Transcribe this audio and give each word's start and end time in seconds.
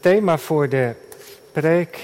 thema 0.00 0.38
voor 0.38 0.68
de 0.68 0.94
preek 1.52 1.98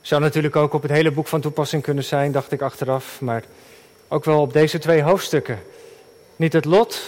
zou 0.00 0.20
natuurlijk 0.20 0.56
ook 0.56 0.72
op 0.72 0.82
het 0.82 0.90
hele 0.90 1.10
boek 1.10 1.26
van 1.26 1.40
toepassing 1.40 1.82
kunnen 1.82 2.04
zijn, 2.04 2.32
dacht 2.32 2.52
ik 2.52 2.62
achteraf, 2.62 3.20
maar 3.20 3.44
ook 4.08 4.24
wel 4.24 4.40
op 4.40 4.52
deze 4.52 4.78
twee 4.78 5.02
hoofdstukken. 5.02 5.62
Niet 6.36 6.52
het 6.52 6.64
lot, 6.64 7.00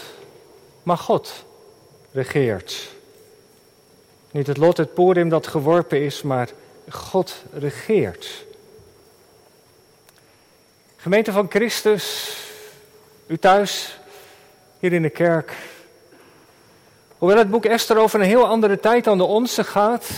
maar 0.82 0.98
God 0.98 1.44
regeert. 2.12 2.88
Niet 4.30 4.46
het 4.46 4.56
lot, 4.56 4.76
het 4.76 4.94
podium 4.94 5.28
dat 5.28 5.46
geworpen 5.46 6.04
is, 6.04 6.22
maar 6.22 6.48
God 6.90 7.44
regeert. 7.52 8.44
Gemeente 10.96 11.32
van 11.32 11.46
Christus, 11.50 12.36
u 13.26 13.38
thuis, 13.38 13.98
hier 14.78 14.92
in 14.92 15.02
de 15.02 15.10
kerk, 15.10 15.52
Hoewel 17.18 17.38
het 17.38 17.50
boek 17.50 17.64
Esther 17.64 17.98
over 17.98 18.20
een 18.20 18.26
heel 18.26 18.46
andere 18.46 18.80
tijd 18.80 19.04
dan 19.04 19.18
de 19.18 19.24
onze 19.24 19.64
gaat, 19.64 20.08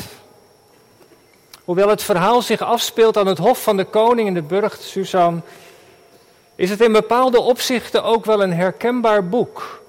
hoewel 1.65 1.89
het 1.89 2.03
verhaal 2.03 2.43
zich 2.43 2.61
afspeelt 2.61 3.17
aan 3.17 3.27
het 3.27 3.39
hof 3.39 3.63
van 3.63 3.77
de 3.77 3.85
koning 3.85 4.29
in 4.29 4.35
de 4.35 4.43
burcht 4.43 4.83
Susan, 4.83 5.43
is 6.55 6.71
het 6.71 6.81
in 6.81 6.93
bepaalde 6.93 7.41
opzichten 7.41 8.05
ook 8.05 8.25
wel 8.25 8.43
een 8.43 8.53
herkenbaar 8.53 9.29
boek. 9.29 9.83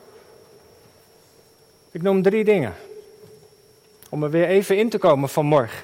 Ik 1.92 2.02
noem 2.02 2.22
drie 2.22 2.44
dingen, 2.44 2.76
om 4.10 4.24
er 4.24 4.30
weer 4.30 4.48
even 4.48 4.78
in 4.78 4.90
te 4.90 4.98
komen 4.98 5.30
vanmorgen. 5.30 5.84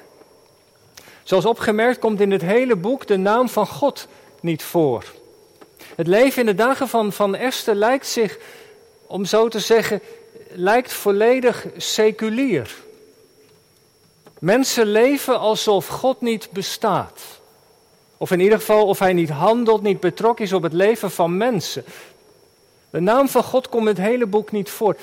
Zoals 1.22 1.44
opgemerkt 1.44 1.98
komt 1.98 2.20
in 2.20 2.30
het 2.30 2.42
hele 2.42 2.76
boek 2.76 3.06
de 3.06 3.16
naam 3.16 3.48
van 3.48 3.66
God 3.66 4.08
niet 4.40 4.62
voor. 4.62 5.04
Het 5.94 6.06
leven 6.06 6.40
in 6.40 6.46
de 6.46 6.54
dagen 6.54 6.88
van, 6.88 7.12
van 7.12 7.34
Esther 7.34 7.74
lijkt 7.74 8.06
zich, 8.06 8.38
om 9.06 9.24
zo 9.24 9.48
te 9.48 9.60
zeggen, 9.60 10.00
lijkt 10.56 10.92
volledig 10.92 11.66
seculier. 11.76 12.74
Mensen 14.38 14.86
leven 14.86 15.38
alsof 15.38 15.86
God 15.86 16.20
niet 16.20 16.50
bestaat. 16.50 17.22
Of 18.16 18.30
in 18.30 18.40
ieder 18.40 18.58
geval 18.58 18.86
of 18.86 18.98
hij 18.98 19.12
niet 19.12 19.30
handelt, 19.30 19.82
niet 19.82 20.00
betrokken 20.00 20.44
is 20.44 20.52
op 20.52 20.62
het 20.62 20.72
leven 20.72 21.10
van 21.10 21.36
mensen. 21.36 21.84
De 22.90 23.00
naam 23.00 23.28
van 23.28 23.42
God 23.42 23.68
komt 23.68 23.82
in 23.82 23.88
het 23.88 23.98
hele 23.98 24.26
boek 24.26 24.52
niet 24.52 24.70
voor. 24.70 24.96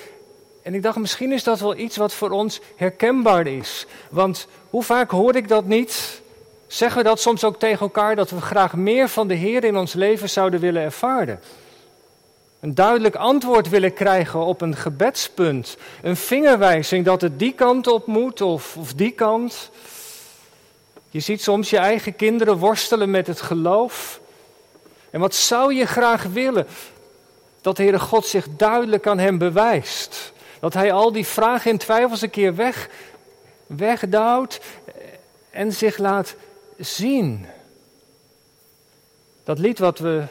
En 0.62 0.74
ik 0.74 0.84
dacht, 0.84 0.98
misschien 0.98 1.32
is 1.32 1.44
dat 1.44 1.60
wel 1.60 1.78
iets 1.78 1.98
wat 1.98 2.14
voor 2.14 2.30
ons 2.30 2.60
herkenbaar 2.76 3.48
is. 3.48 3.86
Want 4.10 4.48
hoe 4.70 4.84
vaak 4.84 5.12
hoor 5.12 5.36
ik 5.36 5.48
dat 5.48 5.66
niet? 5.66 6.22
Zeggen 6.68 6.98
we 6.98 7.04
dat 7.08 7.20
soms 7.20 7.44
ook 7.44 7.60
tegen 7.60 7.80
elkaar, 7.80 8.16
dat 8.16 8.30
we 8.30 8.42
graag 8.42 8.76
meer 8.76 9.10
van 9.10 9.28
de 9.28 9.34
Heer 9.34 9.64
in 9.64 9.78
ons 9.78 9.94
leven 9.94 10.30
zouden 10.30 10.60
willen 10.60 10.82
ervaren? 10.82 11.40
Een 12.64 12.76
duidelijk 12.76 13.16
antwoord 13.16 13.70
willen 13.70 13.94
krijgen 13.94 14.40
op 14.40 14.62
een 14.62 14.76
gebedspunt. 14.76 15.78
Een 16.02 16.16
vingerwijzing 16.16 17.06
dat 17.06 17.22
het 17.22 17.40
die 17.40 17.54
kant 17.54 17.88
op 17.88 18.08
moet 18.08 18.42
of, 18.42 18.78
of 18.78 18.94
die 18.94 19.12
kant. 19.12 19.70
Je 21.10 21.20
ziet 21.20 21.42
soms 21.42 21.70
je 21.70 21.78
eigen 21.78 22.16
kinderen 22.16 22.58
worstelen 22.58 23.12
met 23.12 23.28
het 23.28 23.42
geloof. 23.42 24.20
En 25.10 25.20
wat 25.20 25.36
zou 25.36 25.74
je 25.74 25.86
graag 25.86 26.24
willen? 26.24 26.68
Dat 27.62 27.76
de 27.76 27.84
Heere 27.84 28.00
God 28.00 28.26
zich 28.26 28.48
duidelijk 28.58 29.08
aan 29.08 29.20
hem 29.20 29.38
bewijst. 29.38 30.34
Dat 30.60 30.74
hij 30.74 30.92
al 30.92 31.12
die 31.12 31.28
vragen 31.28 31.72
en 31.72 31.78
twijfels 31.78 32.22
een 32.22 32.30
keer 32.30 32.56
weg, 32.56 32.90
wegduwt 33.68 34.60
en 35.50 35.74
zich 35.74 35.98
laat 35.98 36.36
zien. 36.78 37.46
Dat 39.44 39.60
lied 39.60 39.80
wat 39.80 40.00
we 40.00 40.24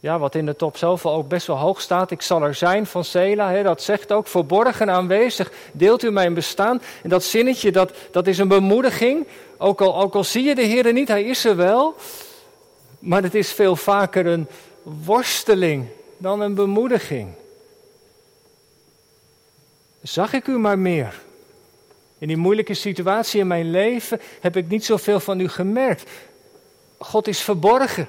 ja, 0.00 0.18
wat 0.18 0.34
in 0.34 0.46
de 0.46 0.56
top 0.56 0.76
zoveel 0.76 1.12
ook 1.12 1.28
best 1.28 1.46
wel 1.46 1.56
hoog 1.56 1.80
staat. 1.80 2.10
Ik 2.10 2.22
zal 2.22 2.42
er 2.42 2.54
zijn 2.54 2.86
van 2.86 3.04
Sela. 3.04 3.50
Hè, 3.50 3.62
dat 3.62 3.82
zegt 3.82 4.12
ook 4.12 4.26
verborgen 4.26 4.90
aanwezig. 4.90 5.52
Deelt 5.72 6.02
u 6.02 6.10
mijn 6.10 6.34
bestaan. 6.34 6.82
En 7.02 7.08
dat 7.08 7.24
zinnetje, 7.24 7.72
dat, 7.72 7.92
dat 8.10 8.26
is 8.26 8.38
een 8.38 8.48
bemoediging. 8.48 9.26
Ook 9.58 9.80
al, 9.80 10.00
ook 10.00 10.14
al 10.14 10.24
zie 10.24 10.44
je 10.44 10.54
de 10.54 10.62
Heer 10.62 10.92
niet, 10.92 11.08
hij 11.08 11.24
is 11.24 11.44
er 11.44 11.56
wel. 11.56 11.94
Maar 12.98 13.22
het 13.22 13.34
is 13.34 13.52
veel 13.52 13.76
vaker 13.76 14.26
een 14.26 14.46
worsteling 14.82 15.86
dan 16.16 16.40
een 16.40 16.54
bemoediging. 16.54 17.28
Zag 20.02 20.32
ik 20.32 20.46
u 20.46 20.58
maar 20.58 20.78
meer. 20.78 21.20
In 22.18 22.28
die 22.28 22.36
moeilijke 22.36 22.74
situatie 22.74 23.40
in 23.40 23.46
mijn 23.46 23.70
leven 23.70 24.20
heb 24.40 24.56
ik 24.56 24.68
niet 24.68 24.84
zoveel 24.84 25.20
van 25.20 25.40
u 25.40 25.48
gemerkt. 25.48 26.10
God 26.98 27.26
is 27.28 27.40
verborgen. 27.40 28.08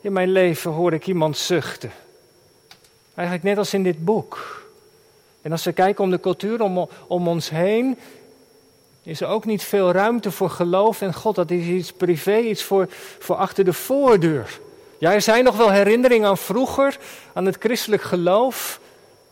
In 0.00 0.12
mijn 0.12 0.32
leven 0.32 0.70
hoor 0.70 0.92
ik 0.92 1.06
iemand 1.06 1.36
zuchten. 1.36 1.92
Eigenlijk 3.14 3.48
net 3.48 3.58
als 3.58 3.74
in 3.74 3.82
dit 3.82 4.04
boek. 4.04 4.62
En 5.42 5.52
als 5.52 5.64
we 5.64 5.72
kijken 5.72 6.04
om 6.04 6.10
de 6.10 6.20
cultuur 6.20 6.60
om, 6.60 6.88
om 7.06 7.28
ons 7.28 7.50
heen, 7.50 7.98
is 9.02 9.20
er 9.20 9.28
ook 9.28 9.44
niet 9.44 9.62
veel 9.62 9.90
ruimte 9.90 10.30
voor 10.30 10.50
geloof 10.50 11.00
en 11.00 11.14
God. 11.14 11.34
Dat 11.34 11.50
is 11.50 11.66
iets 11.66 11.92
privé, 11.92 12.36
iets 12.36 12.62
voor, 12.62 12.86
voor 13.18 13.36
achter 13.36 13.64
de 13.64 13.72
voordeur. 13.72 14.60
Ja, 14.98 15.12
er 15.12 15.22
zijn 15.22 15.44
nog 15.44 15.56
wel 15.56 15.70
herinneringen 15.70 16.28
aan 16.28 16.38
vroeger, 16.38 16.98
aan 17.32 17.46
het 17.46 17.56
christelijk 17.58 18.02
geloof. 18.02 18.80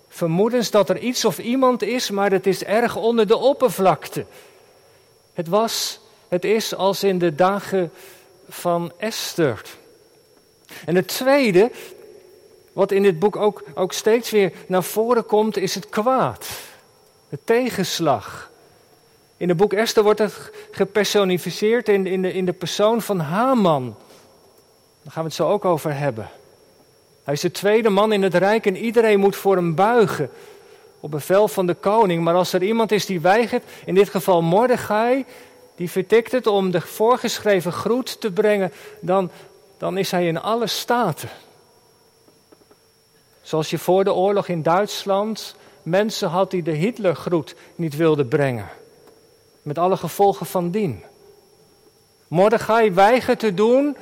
Vermoedens 0.08 0.70
dat 0.70 0.88
er 0.88 0.98
iets 0.98 1.24
of 1.24 1.38
iemand 1.38 1.82
is, 1.82 2.10
maar 2.10 2.30
het 2.30 2.46
is 2.46 2.64
erg 2.64 2.96
onder 2.96 3.26
de 3.26 3.36
oppervlakte. 3.36 4.26
Het 5.32 5.48
was, 5.48 6.00
het 6.28 6.44
is 6.44 6.74
als 6.74 7.04
in 7.04 7.18
de 7.18 7.34
dagen 7.34 7.92
van 8.48 8.92
Esther. 8.96 9.62
En 10.84 10.94
het 10.94 11.08
tweede, 11.08 11.70
wat 12.72 12.92
in 12.92 13.02
dit 13.02 13.18
boek 13.18 13.36
ook, 13.36 13.62
ook 13.74 13.92
steeds 13.92 14.30
weer 14.30 14.52
naar 14.66 14.82
voren 14.82 15.26
komt, 15.26 15.56
is 15.56 15.74
het 15.74 15.88
kwaad. 15.88 16.48
De 17.28 17.38
tegenslag. 17.44 18.50
In 19.36 19.48
het 19.48 19.56
boek 19.56 19.72
Esther 19.72 20.02
wordt 20.02 20.18
het 20.18 20.50
gepersonificeerd 20.70 21.88
in, 21.88 22.06
in, 22.06 22.22
de, 22.22 22.32
in 22.32 22.44
de 22.44 22.52
persoon 22.52 23.02
van 23.02 23.18
Haman. 23.18 23.96
Daar 25.02 25.12
gaan 25.12 25.22
we 25.22 25.28
het 25.28 25.36
zo 25.36 25.48
ook 25.48 25.64
over 25.64 25.98
hebben. 25.98 26.28
Hij 27.24 27.34
is 27.34 27.40
de 27.40 27.50
tweede 27.50 27.90
man 27.90 28.12
in 28.12 28.22
het 28.22 28.34
rijk 28.34 28.66
en 28.66 28.76
iedereen 28.76 29.20
moet 29.20 29.36
voor 29.36 29.56
hem 29.56 29.74
buigen. 29.74 30.30
Op 31.00 31.10
bevel 31.10 31.48
van 31.48 31.66
de 31.66 31.74
koning. 31.74 32.24
Maar 32.24 32.34
als 32.34 32.52
er 32.52 32.62
iemand 32.62 32.92
is 32.92 33.06
die 33.06 33.20
weigert, 33.20 33.64
in 33.84 33.94
dit 33.94 34.08
geval 34.08 34.42
Mordechai, 34.42 35.24
die 35.74 35.90
vertikt 35.90 36.32
het 36.32 36.46
om 36.46 36.70
de 36.70 36.80
voorgeschreven 36.80 37.72
groet 37.72 38.20
te 38.20 38.32
brengen, 38.32 38.72
dan, 39.00 39.30
dan 39.78 39.98
is 39.98 40.10
hij 40.10 40.26
in 40.26 40.40
alle 40.40 40.66
staten. 40.66 41.28
Zoals 43.42 43.70
je 43.70 43.78
voor 43.78 44.04
de 44.04 44.12
oorlog 44.12 44.48
in 44.48 44.62
Duitsland 44.62 45.54
mensen 45.82 46.28
had 46.28 46.50
die 46.50 46.62
de 46.62 46.70
Hitlergroet 46.70 47.54
niet 47.74 47.96
wilden 47.96 48.28
brengen. 48.28 48.68
Met 49.62 49.78
alle 49.78 49.96
gevolgen 49.96 50.46
van 50.46 50.70
dien. 50.70 51.02
Mordechai 52.28 52.90
weigert 52.92 53.38
te 53.38 53.54
doen 53.54 53.96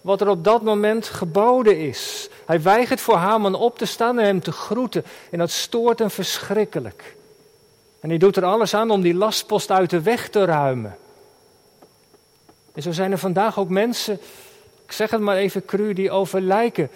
wat 0.00 0.20
er 0.20 0.28
op 0.28 0.44
dat 0.44 0.62
moment 0.62 1.06
geboden 1.06 1.78
is. 1.78 2.28
Hij 2.46 2.62
weigert 2.62 3.00
voor 3.00 3.14
Haman 3.14 3.54
op 3.54 3.78
te 3.78 3.86
staan 3.86 4.18
en 4.18 4.24
hem 4.24 4.40
te 4.40 4.52
groeten. 4.52 5.04
En 5.30 5.38
dat 5.38 5.50
stoort 5.50 5.98
hem 5.98 6.10
verschrikkelijk. 6.10 7.16
En 8.00 8.08
hij 8.08 8.18
doet 8.18 8.36
er 8.36 8.44
alles 8.44 8.74
aan 8.74 8.90
om 8.90 9.00
die 9.00 9.14
lastpost 9.14 9.70
uit 9.70 9.90
de 9.90 10.02
weg 10.02 10.28
te 10.28 10.44
ruimen. 10.44 10.96
En 12.74 12.82
zo 12.82 12.92
zijn 12.92 13.12
er 13.12 13.18
vandaag 13.18 13.58
ook 13.58 13.68
mensen 13.68 14.20
ik 14.90 14.96
zeg 14.96 15.10
het 15.10 15.20
maar 15.20 15.36
even 15.36 15.64
cru, 15.64 15.92
die 15.92 16.10
over 16.10 16.40
lijken, 16.40 16.90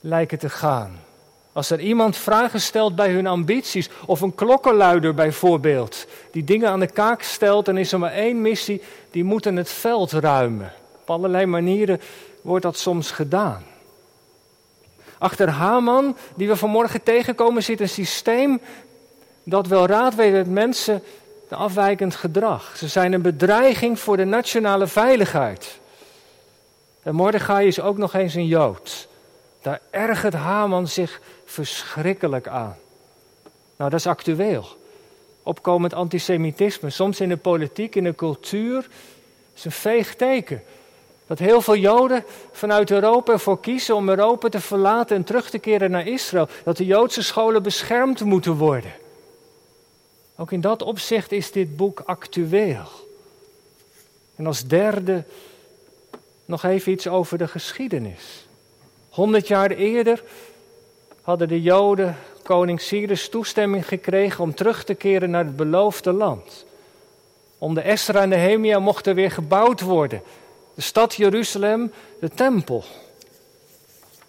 lijken 0.00 0.38
te 0.38 0.48
gaan. 0.48 1.00
Als 1.52 1.70
er 1.70 1.80
iemand 1.80 2.16
vragen 2.16 2.60
stelt 2.60 2.96
bij 2.96 3.10
hun 3.10 3.26
ambities, 3.26 3.88
of 4.06 4.20
een 4.20 4.34
klokkenluider 4.34 5.14
bijvoorbeeld, 5.14 6.06
die 6.30 6.44
dingen 6.44 6.68
aan 6.68 6.80
de 6.80 6.92
kaak 6.92 7.22
stelt, 7.22 7.64
dan 7.64 7.76
is 7.76 7.92
er 7.92 7.98
maar 7.98 8.12
één 8.12 8.40
missie, 8.40 8.82
die 9.10 9.24
moeten 9.24 9.56
het 9.56 9.68
veld 9.70 10.12
ruimen. 10.12 10.72
Op 11.00 11.10
allerlei 11.10 11.46
manieren 11.46 12.00
wordt 12.42 12.64
dat 12.64 12.78
soms 12.78 13.10
gedaan. 13.10 13.64
Achter 15.18 15.48
Haman, 15.48 16.16
die 16.34 16.48
we 16.48 16.56
vanmorgen 16.56 17.02
tegenkomen, 17.02 17.62
zit 17.62 17.80
een 17.80 17.88
systeem 17.88 18.60
dat 19.42 19.66
wel 19.66 19.86
raad 19.86 20.14
weet 20.14 20.32
met 20.32 20.50
mensen 20.50 21.02
een 21.48 21.56
afwijkend 21.56 22.14
gedrag. 22.14 22.76
Ze 22.76 22.88
zijn 22.88 23.12
een 23.12 23.22
bedreiging 23.22 23.98
voor 23.98 24.16
de 24.16 24.24
nationale 24.24 24.86
veiligheid. 24.86 25.78
En 27.08 27.14
Mordechai 27.14 27.66
is 27.66 27.80
ook 27.80 27.98
nog 27.98 28.14
eens 28.14 28.34
een 28.34 28.46
Jood. 28.46 29.08
Daar 29.62 29.80
ergert 29.90 30.34
Haman 30.34 30.88
zich 30.88 31.20
verschrikkelijk 31.44 32.48
aan. 32.48 32.76
Nou, 33.76 33.90
dat 33.90 33.98
is 33.98 34.06
actueel. 34.06 34.66
Opkomend 35.42 35.94
antisemitisme, 35.94 36.90
soms 36.90 37.20
in 37.20 37.28
de 37.28 37.36
politiek, 37.36 37.94
in 37.94 38.04
de 38.04 38.14
cultuur, 38.14 38.88
is 39.54 39.64
een 39.64 39.70
veeg 39.70 40.14
teken. 40.14 40.62
Dat 41.26 41.38
heel 41.38 41.60
veel 41.60 41.76
Joden 41.76 42.24
vanuit 42.52 42.90
Europa 42.90 43.32
ervoor 43.32 43.60
kiezen 43.60 43.94
om 43.94 44.08
Europa 44.08 44.48
te 44.48 44.60
verlaten 44.60 45.16
en 45.16 45.24
terug 45.24 45.50
te 45.50 45.58
keren 45.58 45.90
naar 45.90 46.06
Israël. 46.06 46.48
Dat 46.64 46.76
de 46.76 46.86
Joodse 46.86 47.22
scholen 47.22 47.62
beschermd 47.62 48.24
moeten 48.24 48.54
worden. 48.54 48.92
Ook 50.36 50.52
in 50.52 50.60
dat 50.60 50.82
opzicht 50.82 51.32
is 51.32 51.52
dit 51.52 51.76
boek 51.76 52.02
actueel. 52.04 52.88
En 54.36 54.46
als 54.46 54.66
derde 54.66 55.24
nog 56.48 56.64
even 56.64 56.92
iets 56.92 57.08
over 57.08 57.38
de 57.38 57.48
geschiedenis. 57.48 58.46
Honderd 59.08 59.48
jaar 59.48 59.70
eerder 59.70 60.22
hadden 61.22 61.48
de 61.48 61.62
Joden 61.62 62.16
koning 62.42 62.80
Cyrus 62.80 63.28
toestemming 63.28 63.88
gekregen 63.88 64.44
om 64.44 64.54
terug 64.54 64.84
te 64.84 64.94
keren 64.94 65.30
naar 65.30 65.44
het 65.44 65.56
beloofde 65.56 66.12
land. 66.12 66.64
Onder 67.58 67.84
Esra 67.84 68.20
en 68.22 68.28
Nehemia 68.28 68.78
mocht 68.78 69.06
er 69.06 69.14
weer 69.14 69.30
gebouwd 69.30 69.80
worden. 69.80 70.22
De 70.74 70.80
stad 70.80 71.14
Jeruzalem, 71.14 71.92
de 72.20 72.28
tempel. 72.28 72.84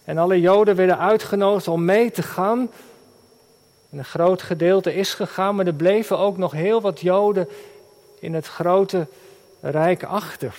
En 0.04 0.18
alle 0.18 0.39
Joden 0.39 0.75
werden 0.75 1.00
uitgenodigd 1.00 1.68
om 1.68 1.86
mee 1.86 2.12
te 2.12 2.24
gaan. 2.24 2.60
En 3.89 3.98
een 3.98 4.06
groot 4.06 4.42
gedeelte 4.42 4.94
is 4.94 5.13
gegaan, 5.13 5.56
maar 5.56 5.68
er 5.68 5.74
bleven 5.74 6.18
ook 6.18 6.38
nog 6.38 6.51
heel 6.51 6.81
wat 6.81 7.00
Joden 7.00 7.50
in 8.19 8.33
het 8.33 8.48
grote 8.48 9.07
rijk 9.62 10.04
achter. 10.04 10.56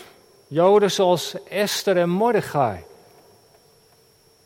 Joden 0.53 0.91
zoals 0.91 1.35
Esther 1.49 1.97
en 1.97 2.09
Mordechai. 2.09 2.79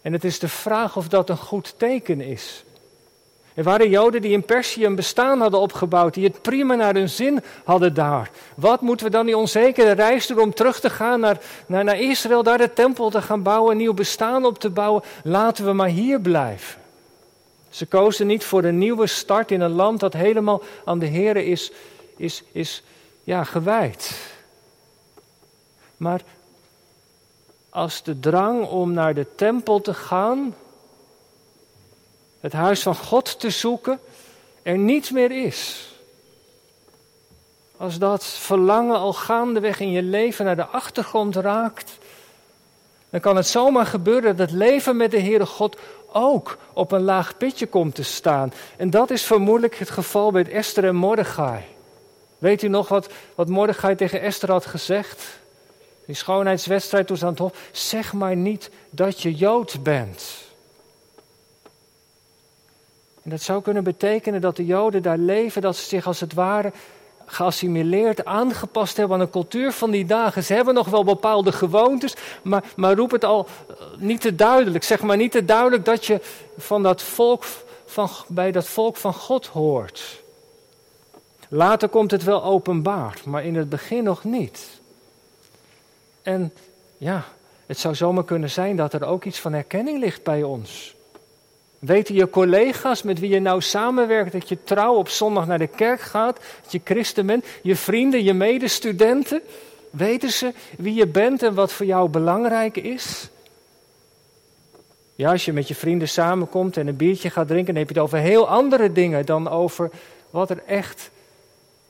En 0.02 0.12
het 0.12 0.24
is 0.24 0.38
de 0.38 0.48
vraag 0.48 0.96
of 0.96 1.08
dat 1.08 1.30
een 1.30 1.36
goed 1.36 1.74
teken 1.76 2.20
is. 2.20 2.64
Er 3.54 3.62
waren 3.64 3.90
Joden 3.90 4.22
die 4.22 4.32
in 4.32 4.44
Perzië 4.44 4.84
een 4.84 4.94
bestaan 4.94 5.40
hadden 5.40 5.60
opgebouwd, 5.60 6.14
die 6.14 6.24
het 6.24 6.42
prima 6.42 6.74
naar 6.74 6.94
hun 6.94 7.08
zin 7.08 7.42
hadden 7.64 7.94
daar. 7.94 8.30
Wat 8.54 8.80
moeten 8.80 9.06
we 9.06 9.12
dan 9.12 9.26
die 9.26 9.36
onzekere 9.36 9.90
reis 9.90 10.26
doen 10.26 10.38
om 10.38 10.54
terug 10.54 10.80
te 10.80 10.90
gaan 10.90 11.20
naar, 11.20 11.40
naar, 11.66 11.84
naar 11.84 12.00
Israël, 12.00 12.42
daar 12.42 12.58
de 12.58 12.72
tempel 12.72 13.10
te 13.10 13.22
gaan 13.22 13.42
bouwen, 13.42 13.70
een 13.70 13.76
nieuw 13.76 13.94
bestaan 13.94 14.44
op 14.44 14.58
te 14.58 14.70
bouwen? 14.70 15.02
Laten 15.22 15.64
we 15.64 15.72
maar 15.72 15.88
hier 15.88 16.20
blijven. 16.20 16.80
Ze 17.68 17.86
kozen 17.86 18.26
niet 18.26 18.44
voor 18.44 18.64
een 18.64 18.78
nieuwe 18.78 19.06
start 19.06 19.50
in 19.50 19.60
een 19.60 19.74
land 19.74 20.00
dat 20.00 20.12
helemaal 20.12 20.62
aan 20.84 20.98
de 20.98 21.06
Heer 21.06 21.36
is, 21.36 21.72
is, 22.16 22.42
is 22.52 22.82
ja, 23.22 23.44
gewijd. 23.44 24.32
Maar 26.04 26.22
als 27.70 28.02
de 28.02 28.20
drang 28.20 28.66
om 28.66 28.92
naar 28.92 29.14
de 29.14 29.26
tempel 29.34 29.80
te 29.80 29.94
gaan, 29.94 30.54
het 32.40 32.52
huis 32.52 32.82
van 32.82 32.96
God 32.96 33.40
te 33.40 33.50
zoeken, 33.50 33.98
er 34.62 34.78
niets 34.78 35.10
meer 35.10 35.44
is. 35.44 35.88
Als 37.76 37.98
dat 37.98 38.24
verlangen 38.24 38.96
al 38.96 39.12
gaandeweg 39.12 39.80
in 39.80 39.90
je 39.90 40.02
leven 40.02 40.44
naar 40.44 40.56
de 40.56 40.66
achtergrond 40.66 41.36
raakt, 41.36 41.98
dan 43.10 43.20
kan 43.20 43.36
het 43.36 43.46
zomaar 43.46 43.86
gebeuren 43.86 44.36
dat 44.36 44.50
het 44.50 44.58
leven 44.58 44.96
met 44.96 45.10
de 45.10 45.20
Heere 45.20 45.46
God 45.46 45.76
ook 46.12 46.58
op 46.72 46.92
een 46.92 47.02
laag 47.02 47.36
pitje 47.36 47.66
komt 47.66 47.94
te 47.94 48.02
staan. 48.02 48.52
En 48.76 48.90
dat 48.90 49.10
is 49.10 49.22
vermoedelijk 49.22 49.74
het 49.74 49.90
geval 49.90 50.30
met 50.30 50.48
Esther 50.48 50.84
en 50.84 50.96
Mordechai. 50.96 51.64
Weet 52.38 52.62
u 52.62 52.68
nog 52.68 52.88
wat, 52.88 53.12
wat 53.34 53.48
Mordechai 53.48 53.94
tegen 53.94 54.20
Esther 54.20 54.50
had 54.50 54.66
gezegd? 54.66 55.42
Die 56.06 56.14
schoonheidswedstrijd 56.14 57.06
toen 57.06 57.16
ze 57.16 57.24
aan 57.24 57.30
het 57.30 57.38
hof. 57.38 57.68
Zeg 57.72 58.12
maar 58.12 58.36
niet 58.36 58.70
dat 58.90 59.22
je 59.22 59.34
Jood 59.34 59.82
bent. 59.82 60.42
En 63.22 63.30
dat 63.30 63.42
zou 63.42 63.62
kunnen 63.62 63.84
betekenen 63.84 64.40
dat 64.40 64.56
de 64.56 64.66
Joden 64.66 65.02
daar 65.02 65.18
leven, 65.18 65.62
dat 65.62 65.76
ze 65.76 65.84
zich 65.84 66.06
als 66.06 66.20
het 66.20 66.34
ware 66.34 66.72
geassimileerd, 67.26 68.24
aangepast 68.24 68.96
hebben 68.96 69.18
aan 69.18 69.24
de 69.24 69.30
cultuur 69.30 69.72
van 69.72 69.90
die 69.90 70.04
dagen. 70.04 70.44
Ze 70.44 70.54
hebben 70.54 70.74
nog 70.74 70.88
wel 70.88 71.04
bepaalde 71.04 71.52
gewoontes, 71.52 72.14
maar, 72.42 72.64
maar 72.76 72.96
roep 72.96 73.10
het 73.10 73.24
al 73.24 73.46
eh, 73.68 73.74
niet 73.98 74.20
te 74.20 74.34
duidelijk. 74.34 74.84
Zeg 74.84 75.02
maar 75.02 75.16
niet 75.16 75.32
te 75.32 75.44
duidelijk 75.44 75.84
dat 75.84 76.06
je 76.06 76.20
van 76.56 76.82
dat 76.82 77.02
volk 77.02 77.44
van, 77.86 78.08
bij 78.26 78.52
dat 78.52 78.66
volk 78.66 78.96
van 78.96 79.14
God 79.14 79.46
hoort. 79.46 80.22
Later 81.48 81.88
komt 81.88 82.10
het 82.10 82.24
wel 82.24 82.44
openbaar, 82.44 83.20
maar 83.24 83.44
in 83.44 83.56
het 83.56 83.68
begin 83.68 84.04
nog 84.04 84.24
niet. 84.24 84.73
En 86.24 86.52
ja, 86.96 87.24
het 87.66 87.78
zou 87.78 87.94
zomaar 87.94 88.24
kunnen 88.24 88.50
zijn 88.50 88.76
dat 88.76 88.92
er 88.92 89.04
ook 89.04 89.24
iets 89.24 89.40
van 89.40 89.52
herkenning 89.52 89.98
ligt 89.98 90.22
bij 90.22 90.42
ons. 90.42 90.94
Weten 91.78 92.14
je 92.14 92.30
collega's 92.30 93.02
met 93.02 93.18
wie 93.18 93.30
je 93.30 93.40
nou 93.40 93.60
samenwerkt 93.60 94.32
dat 94.32 94.48
je 94.48 94.58
trouw 94.64 94.94
op 94.94 95.08
zondag 95.08 95.46
naar 95.46 95.58
de 95.58 95.66
kerk 95.66 96.00
gaat, 96.00 96.40
dat 96.62 96.72
je 96.72 96.80
christen 96.84 97.26
bent, 97.26 97.46
je 97.62 97.76
vrienden, 97.76 98.24
je 98.24 98.34
medestudenten? 98.34 99.42
Weten 99.90 100.30
ze 100.30 100.52
wie 100.78 100.94
je 100.94 101.06
bent 101.06 101.42
en 101.42 101.54
wat 101.54 101.72
voor 101.72 101.86
jou 101.86 102.08
belangrijk 102.08 102.76
is? 102.76 103.28
Ja, 105.14 105.30
als 105.30 105.44
je 105.44 105.52
met 105.52 105.68
je 105.68 105.74
vrienden 105.74 106.08
samenkomt 106.08 106.76
en 106.76 106.86
een 106.86 106.96
biertje 106.96 107.30
gaat 107.30 107.46
drinken, 107.46 107.74
dan 107.74 107.82
heb 107.82 107.92
je 107.92 107.94
het 107.94 108.04
over 108.04 108.18
heel 108.18 108.48
andere 108.48 108.92
dingen 108.92 109.26
dan 109.26 109.48
over 109.48 109.90
wat 110.30 110.50
er 110.50 110.62
echt 110.66 111.10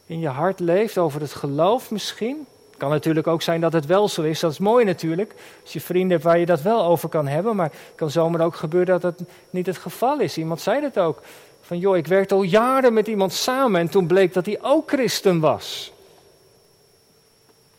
in 0.06 0.20
je 0.20 0.28
hart 0.28 0.60
leeft, 0.60 0.98
over 0.98 1.20
het 1.20 1.32
geloof 1.32 1.90
misschien. 1.90 2.46
Kan 2.84 2.92
natuurlijk 2.92 3.26
ook 3.26 3.42
zijn 3.42 3.60
dat 3.60 3.72
het 3.72 3.86
wel 3.86 4.08
zo 4.08 4.22
is. 4.22 4.40
Dat 4.40 4.50
is 4.50 4.58
mooi 4.58 4.84
natuurlijk. 4.84 5.34
Als 5.62 5.72
je 5.72 5.80
vrienden 5.80 6.10
hebt 6.10 6.22
waar 6.22 6.38
je 6.38 6.46
dat 6.46 6.62
wel 6.62 6.84
over 6.84 7.08
kan 7.08 7.26
hebben. 7.26 7.56
Maar 7.56 7.70
het 7.70 7.92
kan 7.94 8.10
zomaar 8.10 8.40
ook 8.40 8.54
gebeuren 8.54 9.00
dat 9.00 9.18
dat 9.18 9.28
niet 9.50 9.66
het 9.66 9.76
geval 9.76 10.20
is. 10.20 10.38
Iemand 10.38 10.60
zei 10.60 10.80
dat 10.80 10.98
ook. 10.98 11.22
Van 11.60 11.78
joh, 11.78 11.96
ik 11.96 12.06
werkte 12.06 12.34
al 12.34 12.42
jaren 12.42 12.92
met 12.92 13.06
iemand 13.06 13.32
samen 13.32 13.80
en 13.80 13.88
toen 13.88 14.06
bleek 14.06 14.32
dat 14.32 14.46
hij 14.46 14.58
ook 14.62 14.88
christen 14.88 15.40
was. 15.40 15.92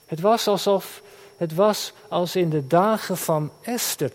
Het 0.06 0.22
was 0.22 0.48
alsof, 0.48 1.02
het 1.38 1.56
was 1.56 1.94
als 2.08 2.36
in 2.36 2.50
de 2.50 2.68
dagen 2.68 3.18
van 3.18 3.51
Esther. 3.62 4.12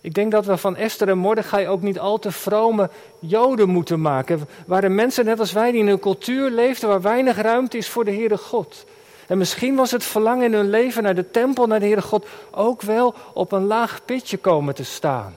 Ik 0.00 0.14
denk 0.14 0.32
dat 0.32 0.46
we 0.46 0.56
van 0.56 0.76
Esther 0.76 1.08
en 1.08 1.18
Mordechai 1.18 1.68
ook 1.68 1.82
niet 1.82 1.98
al 1.98 2.18
te 2.18 2.32
vrome 2.32 2.90
Joden 3.18 3.68
moeten 3.68 4.00
maken. 4.00 4.48
Waren 4.66 4.94
mensen 4.94 5.24
net 5.24 5.40
als 5.40 5.52
wij 5.52 5.70
die 5.70 5.80
in 5.80 5.86
een 5.86 5.98
cultuur 5.98 6.50
leefden 6.50 6.88
waar 6.88 7.02
weinig 7.02 7.36
ruimte 7.36 7.76
is 7.76 7.88
voor 7.88 8.04
de 8.04 8.12
Heere 8.12 8.38
God. 8.38 8.84
En 9.26 9.38
misschien 9.38 9.74
was 9.74 9.90
het 9.90 10.04
verlangen 10.04 10.44
in 10.44 10.52
hun 10.52 10.70
leven 10.70 11.02
naar 11.02 11.14
de 11.14 11.30
tempel, 11.30 11.66
naar 11.66 11.80
de 11.80 11.86
Heere 11.86 12.02
God, 12.02 12.26
ook 12.50 12.82
wel 12.82 13.14
op 13.32 13.52
een 13.52 13.64
laag 13.64 14.04
pitje 14.04 14.36
komen 14.36 14.74
te 14.74 14.84
staan. 14.84 15.36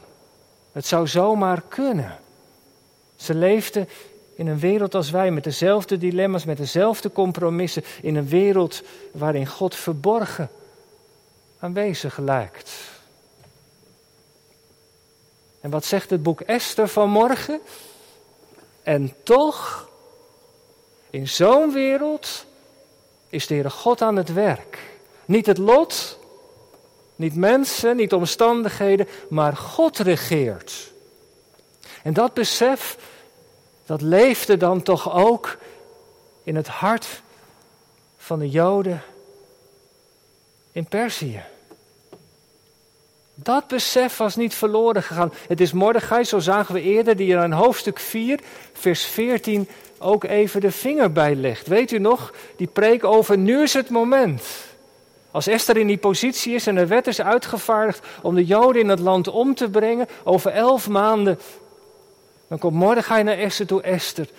Het 0.71 0.85
zou 0.85 1.07
zomaar 1.07 1.61
kunnen. 1.67 2.19
Ze 3.15 3.33
leefden 3.33 3.89
in 4.35 4.47
een 4.47 4.59
wereld 4.59 4.95
als 4.95 5.09
wij, 5.09 5.31
met 5.31 5.43
dezelfde 5.43 5.97
dilemma's, 5.97 6.45
met 6.45 6.57
dezelfde 6.57 7.11
compromissen, 7.11 7.83
in 8.01 8.15
een 8.15 8.27
wereld 8.27 8.81
waarin 9.11 9.47
God 9.47 9.75
verborgen 9.75 10.49
aanwezig 11.59 12.17
lijkt. 12.17 12.71
En 15.61 15.69
wat 15.69 15.85
zegt 15.85 16.09
het 16.09 16.23
boek 16.23 16.41
Esther 16.41 16.87
vanmorgen? 16.87 17.59
En 18.83 19.13
toch, 19.23 19.89
in 21.09 21.27
zo'n 21.27 21.73
wereld 21.73 22.45
is 23.29 23.47
de 23.47 23.53
Heere 23.53 23.69
God 23.69 24.01
aan 24.01 24.15
het 24.15 24.33
werk. 24.33 24.79
Niet 25.25 25.45
het 25.45 25.57
lot, 25.57 26.19
niet 27.15 27.35
mensen, 27.35 27.95
niet 27.95 28.13
omstandigheden, 28.13 29.07
maar 29.29 29.57
God 29.57 29.97
regeert. 29.97 30.91
En 32.03 32.13
dat 32.13 32.33
besef, 32.33 32.97
dat 33.85 34.01
leefde 34.01 34.57
dan 34.57 34.81
toch 34.81 35.13
ook 35.13 35.57
in 36.43 36.55
het 36.55 36.67
hart 36.67 37.21
van 38.17 38.39
de 38.39 38.49
Joden 38.49 39.01
in 40.71 40.85
Perzië. 40.85 41.43
Dat 43.35 43.67
besef 43.67 44.17
was 44.17 44.35
niet 44.35 44.53
verloren 44.53 45.03
gegaan. 45.03 45.33
Het 45.47 45.61
is 45.61 45.71
Mordechai, 45.71 46.23
zo 46.23 46.39
zagen 46.39 46.73
we 46.73 46.81
eerder, 46.81 47.15
die 47.15 47.35
in 47.35 47.51
hoofdstuk 47.51 47.99
4, 47.99 48.39
vers 48.73 49.03
14 49.03 49.69
ook 49.99 50.23
even 50.23 50.61
de 50.61 50.71
vinger 50.71 51.11
bij 51.11 51.35
legt. 51.35 51.67
Weet 51.67 51.91
u 51.91 51.99
nog, 51.99 52.33
die 52.55 52.67
preek 52.67 53.03
over 53.03 53.37
nu 53.37 53.61
is 53.61 53.73
het 53.73 53.89
moment. 53.89 54.41
Als 55.31 55.47
Esther 55.47 55.77
in 55.77 55.87
die 55.87 55.97
positie 55.97 56.53
is 56.53 56.67
en 56.67 56.77
er 56.77 56.87
wet 56.87 57.07
is 57.07 57.21
uitgevaardigd 57.21 58.05
om 58.21 58.35
de 58.35 58.45
Joden 58.45 58.81
in 58.81 58.89
het 58.89 58.99
land 58.99 59.27
om 59.27 59.55
te 59.55 59.69
brengen, 59.69 60.07
over 60.23 60.51
elf 60.51 60.89
maanden, 60.89 61.39
dan 62.47 62.57
komt 62.57 62.73
Mordechai 62.73 63.23
naar 63.23 63.37
Esther 63.37 63.67
toe. 63.67 63.81
Esther, 63.81 64.29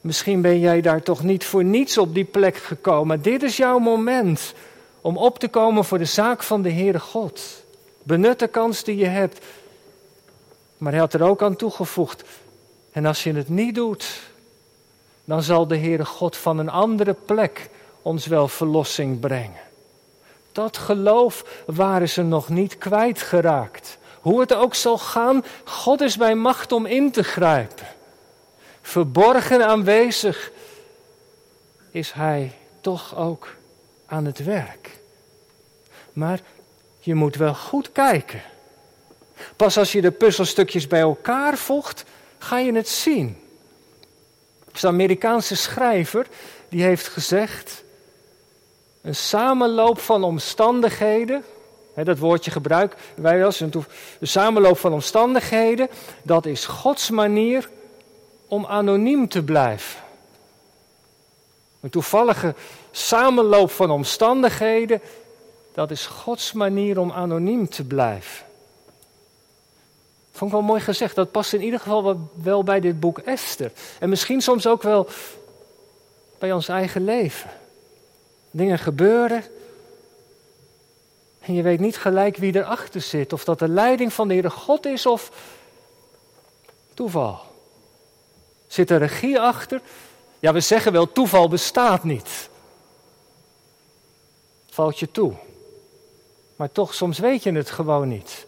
misschien 0.00 0.40
ben 0.40 0.60
jij 0.60 0.80
daar 0.80 1.02
toch 1.02 1.22
niet 1.22 1.44
voor 1.44 1.64
niets 1.64 1.98
op 1.98 2.14
die 2.14 2.24
plek 2.24 2.56
gekomen. 2.56 3.22
Dit 3.22 3.42
is 3.42 3.56
jouw 3.56 3.78
moment 3.78 4.54
om 5.00 5.16
op 5.16 5.38
te 5.38 5.48
komen 5.48 5.84
voor 5.84 5.98
de 5.98 6.04
zaak 6.04 6.42
van 6.42 6.62
de 6.62 6.70
Heere 6.70 7.00
God. 7.00 7.64
Benut 8.02 8.38
de 8.38 8.48
kans 8.48 8.84
die 8.84 8.96
je 8.96 9.06
hebt. 9.06 9.38
Maar 10.78 10.92
hij 10.92 11.00
had 11.00 11.14
er 11.14 11.22
ook 11.22 11.42
aan 11.42 11.56
toegevoegd. 11.56 12.24
En 12.92 13.06
als 13.06 13.22
je 13.22 13.32
het 13.32 13.48
niet 13.48 13.74
doet, 13.74 14.20
dan 15.32 15.42
zal 15.42 15.66
de 15.66 15.76
Heere 15.76 16.04
God 16.04 16.36
van 16.36 16.58
een 16.58 16.68
andere 16.68 17.12
plek 17.12 17.70
ons 18.02 18.26
wel 18.26 18.48
verlossing 18.48 19.20
brengen. 19.20 19.60
Dat 20.52 20.76
geloof 20.76 21.62
waren 21.66 22.08
ze 22.08 22.22
nog 22.22 22.48
niet 22.48 22.78
kwijtgeraakt. 22.78 23.98
Hoe 24.20 24.40
het 24.40 24.54
ook 24.54 24.74
zal 24.74 24.98
gaan, 24.98 25.44
God 25.64 26.00
is 26.00 26.16
bij 26.16 26.34
macht 26.34 26.72
om 26.72 26.86
in 26.86 27.10
te 27.12 27.22
grijpen. 27.22 27.86
Verborgen 28.82 29.66
aanwezig 29.66 30.50
is 31.90 32.12
Hij 32.12 32.52
toch 32.80 33.16
ook 33.16 33.54
aan 34.06 34.24
het 34.24 34.44
werk. 34.44 34.98
Maar 36.12 36.40
je 37.00 37.14
moet 37.14 37.36
wel 37.36 37.54
goed 37.54 37.92
kijken. 37.92 38.42
Pas 39.56 39.78
als 39.78 39.92
je 39.92 40.00
de 40.00 40.10
puzzelstukjes 40.10 40.86
bij 40.86 41.00
elkaar 41.00 41.56
voegt, 41.56 42.04
ga 42.38 42.58
je 42.58 42.72
het 42.74 42.88
zien. 42.88 43.41
De 44.80 44.86
Amerikaanse 44.86 45.56
schrijver 45.56 46.26
die 46.68 46.82
heeft 46.82 47.08
gezegd: 47.08 47.84
een 49.02 49.14
samenloop 49.14 49.98
van 49.98 50.24
omstandigheden, 50.24 51.44
dat 51.94 52.18
woordje 52.18 52.50
gebruiken 52.50 52.98
wij 53.14 53.38
wel 53.38 53.46
eens. 53.46 53.58
De 54.18 54.26
samenloop 54.26 54.78
van 54.78 54.92
omstandigheden, 54.92 55.88
dat 56.22 56.46
is 56.46 56.66
Gods 56.66 57.10
manier 57.10 57.68
om 58.48 58.66
anoniem 58.66 59.28
te 59.28 59.42
blijven. 59.42 60.00
Een 61.80 61.90
toevallige 61.90 62.54
samenloop 62.90 63.70
van 63.70 63.90
omstandigheden, 63.90 65.00
dat 65.74 65.90
is 65.90 66.06
Gods 66.06 66.52
manier 66.52 66.98
om 67.00 67.12
anoniem 67.12 67.68
te 67.68 67.84
blijven. 67.84 68.46
Vond 70.32 70.50
ik 70.50 70.56
wel 70.56 70.66
mooi 70.66 70.80
gezegd. 70.80 71.14
Dat 71.14 71.30
past 71.30 71.52
in 71.52 71.62
ieder 71.62 71.80
geval 71.80 72.30
wel 72.34 72.64
bij 72.64 72.80
dit 72.80 73.00
boek 73.00 73.18
Esther. 73.18 73.72
En 73.98 74.08
misschien 74.08 74.40
soms 74.40 74.66
ook 74.66 74.82
wel 74.82 75.08
bij 76.38 76.52
ons 76.52 76.68
eigen 76.68 77.04
leven. 77.04 77.50
Dingen 78.50 78.78
gebeuren. 78.78 79.44
En 81.40 81.54
je 81.54 81.62
weet 81.62 81.80
niet 81.80 81.96
gelijk 81.96 82.36
wie 82.36 82.56
erachter 82.56 83.00
zit. 83.00 83.32
Of 83.32 83.44
dat 83.44 83.58
de 83.58 83.68
leiding 83.68 84.12
van 84.12 84.28
de 84.28 84.34
Heere 84.34 84.50
God 84.50 84.86
is 84.86 85.06
of 85.06 85.30
toeval. 86.94 87.40
Zit 88.66 88.90
er 88.90 88.98
regie 88.98 89.40
achter? 89.40 89.80
Ja, 90.38 90.52
we 90.52 90.60
zeggen 90.60 90.92
wel, 90.92 91.12
toeval 91.12 91.48
bestaat 91.48 92.04
niet. 92.04 92.48
Valt 94.70 94.98
je 94.98 95.10
toe. 95.10 95.32
Maar 96.56 96.72
toch, 96.72 96.94
soms 96.94 97.18
weet 97.18 97.42
je 97.42 97.52
het 97.52 97.70
gewoon 97.70 98.08
niet. 98.08 98.46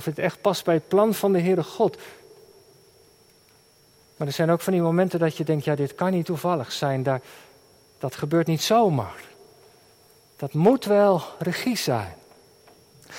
Of 0.00 0.06
het 0.06 0.18
echt 0.18 0.40
past 0.40 0.64
bij 0.64 0.74
het 0.74 0.88
plan 0.88 1.14
van 1.14 1.32
de 1.32 1.40
Heere 1.40 1.62
God. 1.62 1.96
Maar 4.16 4.26
er 4.26 4.32
zijn 4.32 4.50
ook 4.50 4.60
van 4.60 4.72
die 4.72 4.82
momenten 4.82 5.18
dat 5.18 5.36
je 5.36 5.44
denkt, 5.44 5.64
ja, 5.64 5.74
dit 5.74 5.94
kan 5.94 6.10
niet 6.10 6.26
toevallig 6.26 6.72
zijn. 6.72 7.02
Daar, 7.02 7.20
dat 7.98 8.16
gebeurt 8.16 8.46
niet 8.46 8.62
zomaar. 8.62 9.20
Dat 10.36 10.52
moet 10.52 10.84
wel 10.84 11.22
regie 11.38 11.76
zijn. 11.76 12.14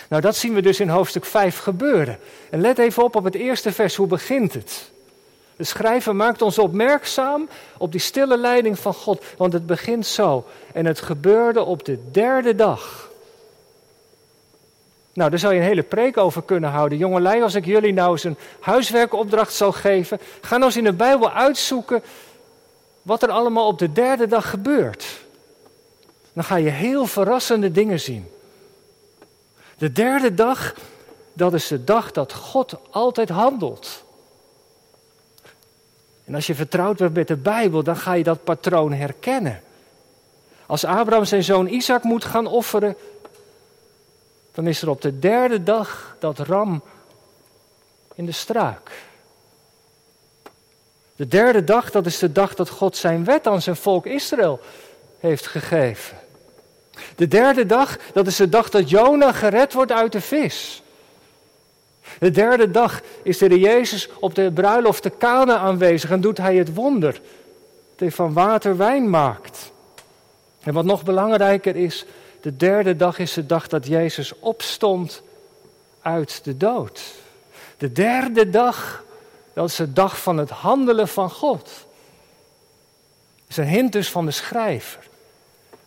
Nou, 0.09 0.21
dat 0.21 0.35
zien 0.35 0.53
we 0.53 0.61
dus 0.61 0.79
in 0.79 0.89
hoofdstuk 0.89 1.25
5 1.25 1.57
gebeuren. 1.57 2.19
En 2.49 2.61
let 2.61 2.77
even 2.77 3.03
op 3.03 3.15
op 3.15 3.23
het 3.23 3.35
eerste 3.35 3.71
vers, 3.71 3.95
hoe 3.95 4.07
begint 4.07 4.53
het? 4.53 4.91
De 5.55 5.63
schrijver 5.63 6.15
maakt 6.15 6.41
ons 6.41 6.59
opmerkzaam 6.59 7.49
op 7.77 7.91
die 7.91 8.01
stille 8.01 8.37
leiding 8.37 8.79
van 8.79 8.93
God, 8.93 9.23
want 9.37 9.53
het 9.53 9.65
begint 9.65 10.05
zo. 10.05 10.45
En 10.73 10.85
het 10.85 11.01
gebeurde 11.01 11.63
op 11.63 11.85
de 11.85 12.11
derde 12.11 12.55
dag. 12.55 13.10
Nou, 15.13 15.29
daar 15.29 15.39
zou 15.39 15.53
je 15.53 15.59
een 15.59 15.65
hele 15.65 15.83
preek 15.83 16.17
over 16.17 16.41
kunnen 16.41 16.69
houden. 16.69 16.97
Jongelui, 16.97 17.41
als 17.41 17.55
ik 17.55 17.65
jullie 17.65 17.93
nou 17.93 18.11
eens 18.11 18.23
een 18.23 18.37
huiswerkopdracht 18.59 19.53
zou 19.53 19.73
geven, 19.73 20.19
ga 20.41 20.55
nou 20.55 20.65
eens 20.65 20.77
in 20.77 20.83
de 20.83 20.93
Bijbel 20.93 21.31
uitzoeken 21.31 22.03
wat 23.01 23.23
er 23.23 23.29
allemaal 23.29 23.67
op 23.67 23.79
de 23.79 23.91
derde 23.91 24.27
dag 24.27 24.49
gebeurt. 24.49 25.05
Dan 26.33 26.43
ga 26.43 26.55
je 26.55 26.69
heel 26.69 27.05
verrassende 27.05 27.71
dingen 27.71 27.99
zien. 27.99 28.29
De 29.77 29.91
derde 29.91 30.33
dag, 30.33 30.73
dat 31.33 31.53
is 31.53 31.67
de 31.67 31.83
dag 31.83 32.11
dat 32.11 32.33
God 32.33 32.75
altijd 32.89 33.29
handelt. 33.29 34.03
En 36.25 36.35
als 36.35 36.47
je 36.47 36.55
vertrouwd 36.55 36.97
bent 36.97 37.13
met 37.13 37.27
de 37.27 37.37
Bijbel, 37.37 37.83
dan 37.83 37.97
ga 37.97 38.13
je 38.13 38.23
dat 38.23 38.43
patroon 38.43 38.93
herkennen. 38.93 39.61
Als 40.65 40.85
Abraham 40.85 41.25
zijn 41.25 41.43
zoon 41.43 41.67
Isaac 41.67 42.03
moet 42.03 42.25
gaan 42.25 42.47
offeren, 42.47 42.95
dan 44.51 44.67
is 44.67 44.81
er 44.81 44.89
op 44.89 45.01
de 45.01 45.19
derde 45.19 45.63
dag 45.63 46.15
dat 46.19 46.39
ram 46.39 46.81
in 48.15 48.25
de 48.25 48.31
struik. 48.31 48.91
De 51.15 51.27
derde 51.27 51.63
dag, 51.63 51.91
dat 51.91 52.05
is 52.05 52.19
de 52.19 52.31
dag 52.31 52.55
dat 52.55 52.69
God 52.69 52.97
zijn 52.97 53.23
wet 53.23 53.47
aan 53.47 53.61
zijn 53.61 53.75
volk 53.75 54.05
Israël 54.05 54.59
heeft 55.19 55.47
gegeven. 55.47 56.17
De 57.15 57.27
derde 57.27 57.65
dag, 57.65 57.97
dat 58.13 58.27
is 58.27 58.35
de 58.35 58.49
dag 58.49 58.69
dat 58.69 58.89
Jona 58.89 59.31
gered 59.31 59.73
wordt 59.73 59.91
uit 59.91 60.11
de 60.11 60.21
vis. 60.21 60.83
De 62.19 62.31
derde 62.31 62.71
dag 62.71 63.01
is 63.23 63.37
de 63.37 63.59
Jezus 63.59 64.09
op 64.19 64.35
de 64.35 64.51
bruiloft 64.51 65.01
te 65.01 65.09
Kana 65.09 65.57
aanwezig 65.57 66.09
en 66.09 66.21
doet 66.21 66.37
hij 66.37 66.55
het 66.55 66.73
wonder 66.73 67.11
dat 67.11 67.21
hij 67.95 68.11
van 68.11 68.33
water 68.33 68.77
wijn 68.77 69.09
maakt. 69.09 69.71
En 70.63 70.73
wat 70.73 70.85
nog 70.85 71.03
belangrijker 71.03 71.75
is, 71.75 72.05
de 72.41 72.57
derde 72.57 72.95
dag 72.95 73.19
is 73.19 73.33
de 73.33 73.45
dag 73.45 73.67
dat 73.67 73.87
Jezus 73.87 74.39
opstond 74.39 75.21
uit 76.01 76.43
de 76.43 76.57
dood. 76.57 77.01
De 77.77 77.91
derde 77.91 78.49
dag, 78.49 79.03
dat 79.53 79.69
is 79.69 79.75
de 79.75 79.93
dag 79.93 80.21
van 80.21 80.37
het 80.37 80.49
handelen 80.49 81.07
van 81.07 81.29
God. 81.29 81.63
Dat 81.63 83.47
is 83.47 83.57
een 83.57 83.67
hint 83.67 83.91
dus 83.91 84.09
van 84.09 84.25
de 84.25 84.31
schrijver. 84.31 85.09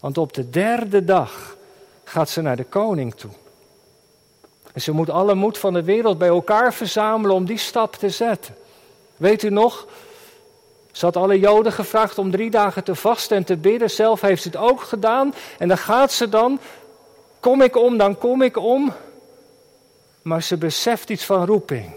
Want 0.01 0.19
op 0.19 0.33
de 0.33 0.51
derde 0.51 1.05
dag 1.05 1.57
gaat 2.05 2.31
ze 2.31 2.41
naar 2.41 2.57
de 2.57 2.65
koning 2.65 3.15
toe. 3.15 3.31
En 4.73 4.81
ze 4.81 4.93
moet 4.93 5.11
alle 5.11 5.35
moed 5.35 5.59
van 5.59 5.73
de 5.73 5.83
wereld 5.83 6.19
bij 6.19 6.29
elkaar 6.29 6.75
verzamelen 6.75 7.37
om 7.37 7.45
die 7.45 7.59
stap 7.59 7.95
te 7.95 8.11
zetten. 8.11 8.55
Weet 9.17 9.43
u 9.43 9.51
nog? 9.51 9.87
Ze 10.95 11.05
had 11.05 11.17
alle 11.17 11.39
Joden 11.39 11.73
gevraagd 11.73 12.19
om 12.19 12.31
drie 12.31 12.51
dagen 12.51 12.85
te 12.85 12.95
vasten 12.95 13.37
en 13.37 13.45
te 13.45 13.57
bidden. 13.57 13.91
Zelf 13.91 14.21
heeft 14.21 14.43
ze 14.43 14.49
het 14.49 14.57
ook 14.57 14.81
gedaan. 14.81 15.35
En 15.59 15.69
dan 15.69 15.79
gaat 15.79 16.13
ze 16.13 16.29
dan. 16.29 16.61
Kom 17.41 17.63
ik 17.63 17.77
om, 17.77 17.99
dan 17.99 18.19
kom 18.19 18.43
ik 18.43 18.57
om. 18.57 18.93
Maar 20.23 20.43
ze 20.43 20.57
beseft 20.57 21.11
iets 21.11 21.25
van 21.25 21.47
roeping. 21.47 21.95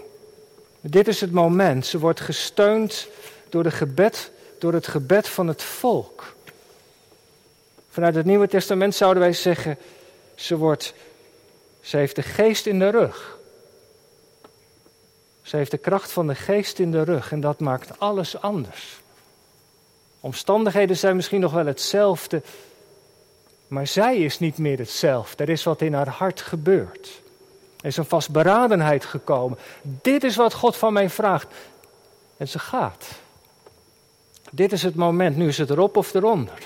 Dit 0.80 1.08
is 1.08 1.20
het 1.20 1.32
moment. 1.32 1.86
Ze 1.86 1.98
wordt 1.98 2.20
gesteund 2.20 3.08
door, 3.48 3.62
de 3.62 3.70
gebed, 3.70 4.30
door 4.58 4.72
het 4.72 4.86
gebed 4.86 5.28
van 5.28 5.48
het 5.48 5.62
volk. 5.62 6.34
Vanuit 7.90 8.14
het 8.14 8.26
Nieuwe 8.26 8.48
Testament 8.48 8.94
zouden 8.94 9.22
wij 9.22 9.32
zeggen: 9.32 9.78
ze, 10.34 10.56
wordt, 10.56 10.94
ze 11.80 11.96
heeft 11.96 12.16
de 12.16 12.22
geest 12.22 12.66
in 12.66 12.78
de 12.78 12.88
rug. 12.88 13.37
Ze 15.48 15.56
heeft 15.56 15.70
de 15.70 15.78
kracht 15.78 16.12
van 16.12 16.26
de 16.26 16.34
geest 16.34 16.78
in 16.78 16.90
de 16.90 17.02
rug 17.02 17.32
en 17.32 17.40
dat 17.40 17.60
maakt 17.60 18.00
alles 18.00 18.40
anders. 18.40 19.00
Omstandigheden 20.20 20.96
zijn 20.96 21.16
misschien 21.16 21.40
nog 21.40 21.52
wel 21.52 21.66
hetzelfde, 21.66 22.42
maar 23.68 23.86
zij 23.86 24.16
is 24.16 24.38
niet 24.38 24.58
meer 24.58 24.78
hetzelfde. 24.78 25.44
Er 25.44 25.50
is 25.50 25.62
wat 25.62 25.80
in 25.80 25.94
haar 25.94 26.08
hart 26.08 26.40
gebeurd. 26.40 27.22
Er 27.80 27.86
is 27.86 27.96
een 27.96 28.04
vastberadenheid 28.04 29.04
gekomen. 29.04 29.58
Dit 29.82 30.24
is 30.24 30.36
wat 30.36 30.54
God 30.54 30.76
van 30.76 30.92
mij 30.92 31.10
vraagt. 31.10 31.54
En 32.36 32.48
ze 32.48 32.58
gaat. 32.58 33.06
Dit 34.50 34.72
is 34.72 34.82
het 34.82 34.94
moment, 34.94 35.36
nu 35.36 35.48
is 35.48 35.58
het 35.58 35.70
erop 35.70 35.96
of 35.96 36.14
eronder. 36.14 36.58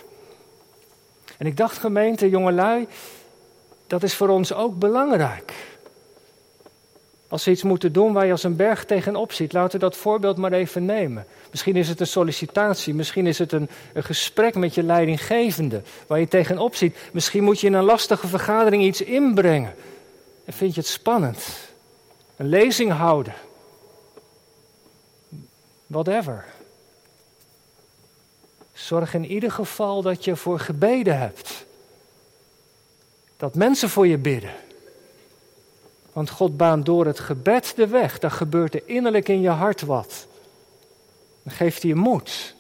En 1.39 1.47
ik 1.47 1.57
dacht, 1.57 1.79
gemeente, 1.79 2.29
jongelui, 2.29 2.89
dat 3.87 4.03
is 4.03 4.15
voor 4.15 4.29
ons 4.29 4.53
ook 4.53 4.79
belangrijk. 4.79 5.72
Als 7.33 7.43
ze 7.43 7.51
iets 7.51 7.63
moeten 7.63 7.93
doen 7.93 8.13
waar 8.13 8.25
je 8.27 8.33
als 8.33 8.43
een 8.43 8.57
berg 8.57 8.85
tegenop 8.85 9.33
ziet, 9.33 9.53
laten 9.53 9.73
we 9.73 9.79
dat 9.79 9.97
voorbeeld 9.97 10.37
maar 10.37 10.53
even 10.53 10.85
nemen. 10.85 11.27
Misschien 11.51 11.77
is 11.77 11.89
het 11.89 12.01
een 12.01 12.07
sollicitatie, 12.07 12.95
misschien 12.95 13.27
is 13.27 13.39
het 13.39 13.53
een, 13.53 13.69
een 13.93 14.05
gesprek 14.05 14.55
met 14.55 14.75
je 14.75 14.83
leidinggevende 14.83 15.83
waar 16.07 16.21
je 16.21 16.29
tegenop 16.29 16.75
ziet. 16.75 16.97
Misschien 17.13 17.45
moet 17.45 17.61
je 17.61 17.67
in 17.67 17.73
een 17.73 17.85
lastige 17.85 18.27
vergadering 18.27 18.83
iets 18.83 19.01
inbrengen. 19.01 19.75
En 20.45 20.53
vind 20.53 20.75
je 20.75 20.81
het 20.81 20.89
spannend? 20.89 21.47
Een 22.37 22.49
lezing 22.49 22.93
houden. 22.93 23.35
Whatever. 25.87 26.45
Zorg 28.73 29.15
in 29.15 29.25
ieder 29.25 29.51
geval 29.51 30.03
dat 30.03 30.25
je 30.25 30.37
voor 30.37 30.61
gebeden 30.61 31.19
hebt. 31.19 31.65
Dat 33.37 33.55
mensen 33.55 33.89
voor 33.89 34.07
je 34.07 34.19
bidden. 34.19 34.53
Want 36.13 36.31
God 36.31 36.57
baant 36.57 36.87
door 36.87 37.07
het 37.07 37.19
gebed 37.19 37.73
de 37.77 37.87
weg. 37.87 38.19
Dan 38.19 38.31
gebeurt 38.31 38.75
er 38.75 38.83
innerlijk 38.85 39.29
in 39.29 39.41
je 39.41 39.49
hart 39.49 39.81
wat. 39.83 40.27
Dan 41.43 41.53
geeft 41.53 41.83
hij 41.83 41.91
je 41.91 41.97
moed. 41.97 42.55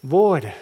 Woorden. 0.00 0.52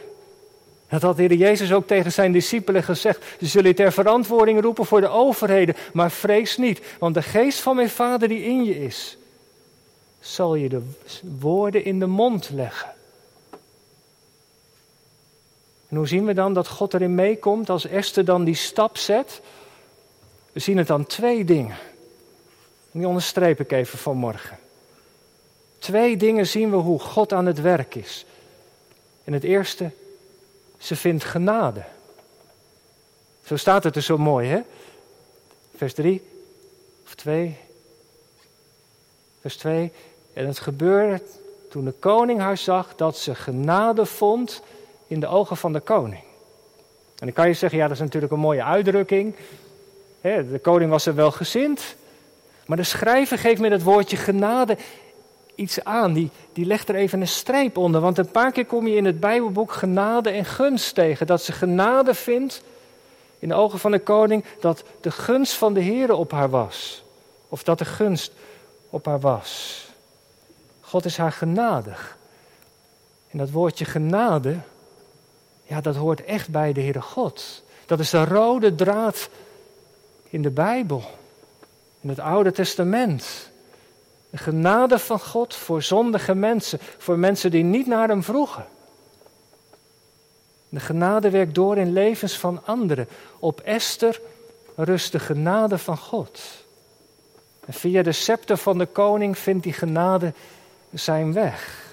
Dat 0.89 1.03
had 1.03 1.17
de 1.17 1.23
Heer 1.23 1.35
Jezus 1.35 1.73
ook 1.73 1.87
tegen 1.87 2.13
zijn 2.13 2.33
discipelen 2.33 2.83
gezegd. 2.83 3.25
Ze 3.39 3.47
zullen 3.47 3.75
ter 3.75 3.93
verantwoording 3.93 4.61
roepen 4.61 4.87
voor 4.87 5.01
de 5.01 5.09
overheden. 5.09 5.77
Maar 5.93 6.11
vrees 6.11 6.57
niet, 6.57 6.81
want 6.99 7.15
de 7.15 7.23
geest 7.23 7.61
van 7.61 7.77
mijn 7.77 7.91
Vader 7.91 8.29
die 8.29 8.45
in 8.45 8.65
je 8.65 8.85
is, 8.85 9.17
zal 10.21 10.55
je 10.55 10.69
de 10.69 10.91
woorden 11.39 11.85
in 11.85 11.99
de 11.99 12.07
mond 12.07 12.51
leggen. 12.53 12.91
En 15.89 15.97
hoe 15.97 16.07
zien 16.07 16.25
we 16.25 16.35
dan 16.35 16.53
dat 16.53 16.69
God 16.69 16.95
erin 16.95 17.15
meekomt 17.15 17.71
als 17.71 17.87
Esther 17.87 18.25
dan 18.25 18.45
die 18.45 18.55
stap 18.55 18.97
zet? 18.97 19.41
We 20.53 20.61
zien 20.61 20.77
het 20.77 20.91
aan 20.91 21.07
twee 21.07 21.45
dingen. 21.45 21.77
En 22.93 22.99
die 22.99 23.09
onderstreep 23.09 23.61
ik 23.61 23.73
even 23.73 23.99
vanmorgen. 23.99 24.59
Twee 25.79 26.17
dingen 26.17 26.47
zien 26.47 26.71
we 26.71 26.77
hoe 26.77 27.01
God 27.01 27.33
aan 27.33 27.47
het 27.47 27.61
werk 27.61 27.95
is. 27.95 28.27
En 29.25 29.33
het 29.33 29.45
eerste, 29.45 29.91
ze 30.79 30.97
vindt 30.97 31.25
genade. 31.25 31.85
Zo 33.45 33.57
staat 33.57 33.85
het 33.85 33.97
er 33.97 34.03
zo 34.03 34.19
mooi, 34.19 34.49
hè? 34.49 34.61
Vers 35.77 35.95
3 35.95 36.23
of 37.05 37.15
2. 37.15 37.57
Vers 39.41 39.57
2. 39.57 39.93
En 40.33 40.47
het 40.47 40.59
gebeurde 40.59 41.23
toen 41.71 41.85
de 41.85 41.93
koning 41.93 42.41
haar 42.41 42.59
zag 42.59 42.95
dat 42.97 43.17
ze 43.17 43.35
genade 43.35 44.07
vond 44.07 44.63
in 45.07 45.21
de 45.21 45.27
ogen 45.27 45.57
van 45.57 45.73
de 45.73 45.81
koning. 45.81 46.23
En 47.19 47.27
dan 47.27 47.33
kan 47.33 47.49
je 47.49 47.55
zeggen, 47.55 47.79
ja, 47.79 47.85
dat 47.85 47.97
is 47.97 48.03
natuurlijk 48.03 48.33
een 48.33 48.39
mooie 48.39 48.65
uitdrukking. 48.65 49.35
De 50.21 50.59
koning 50.63 50.91
was 50.91 51.07
er 51.07 51.15
wel 51.15 51.31
gezind. 51.31 51.97
Maar 52.67 52.77
de 52.77 52.83
schrijver 52.83 53.39
geeft 53.39 53.61
met 53.61 53.71
het 53.71 53.83
woordje 53.83 54.17
genade 54.17 54.77
iets 55.55 55.85
aan. 55.85 56.13
Die, 56.13 56.31
die 56.53 56.67
legt 56.67 56.89
er 56.89 56.95
even 56.95 57.21
een 57.21 57.29
streep 57.29 57.77
onder. 57.77 58.01
Want 58.01 58.19
een 58.19 58.31
paar 58.31 58.53
keer 58.53 58.67
kom 58.67 58.87
je 58.87 58.97
in 58.97 59.05
het 59.05 59.21
Bijbelboek 59.21 59.73
genade 59.73 60.31
en 60.31 60.45
gunst 60.45 60.95
tegen. 60.95 61.27
Dat 61.27 61.43
ze 61.43 61.53
genade 61.53 62.15
vindt 62.15 62.63
in 63.39 63.49
de 63.49 63.55
ogen 63.55 63.79
van 63.79 63.91
de 63.91 63.99
koning 63.99 64.45
dat 64.61 64.85
de 65.01 65.11
gunst 65.11 65.55
van 65.55 65.75
de 65.75 65.81
Heer 65.81 66.13
op 66.13 66.31
haar 66.31 66.51
was. 66.51 67.03
Of 67.49 67.63
dat 67.63 67.79
de 67.79 67.85
gunst 67.85 68.33
op 68.91 69.05
haar 69.05 69.21
was. 69.21 69.85
God 70.81 71.05
is 71.05 71.17
haar 71.17 71.33
genadig. 71.33 72.17
En 73.31 73.39
dat 73.39 73.51
woordje 73.51 73.85
genade, 73.85 74.57
ja, 75.63 75.81
dat 75.81 75.97
hoort 75.97 76.25
echt 76.25 76.49
bij 76.49 76.73
de 76.73 76.81
Heere 76.81 77.01
God. 77.03 77.63
Dat 77.87 78.01
is 78.01 78.11
de 78.11 78.25
rode 78.25 78.75
draad 78.75 79.29
in 80.31 80.43
de 80.43 80.51
Bijbel, 80.51 81.03
in 82.01 82.09
het 82.09 82.19
Oude 82.19 82.53
Testament. 82.53 83.51
De 84.31 84.37
genade 84.37 84.99
van 84.99 85.21
God 85.21 85.55
voor 85.55 85.83
zondige 85.83 86.35
mensen, 86.35 86.79
voor 86.99 87.19
mensen 87.19 87.51
die 87.51 87.65
niet 87.65 87.87
naar 87.87 88.09
Hem 88.09 88.23
vroegen. 88.23 88.67
De 90.69 90.81
genade 90.81 91.31
werkt 91.31 91.55
door 91.55 91.77
in 91.77 91.93
levens 91.93 92.39
van 92.39 92.67
anderen. 92.67 93.09
Op 93.39 93.61
Esther 93.61 94.21
rust 94.75 95.13
de 95.13 95.19
genade 95.19 95.79
van 95.79 95.97
God. 95.97 96.41
En 97.67 97.73
via 97.73 98.03
de 98.03 98.13
scepter 98.13 98.57
van 98.57 98.79
de 98.79 98.87
koning 98.87 99.39
vindt 99.39 99.63
die 99.63 99.73
genade 99.73 100.33
zijn 100.93 101.33
weg. 101.33 101.87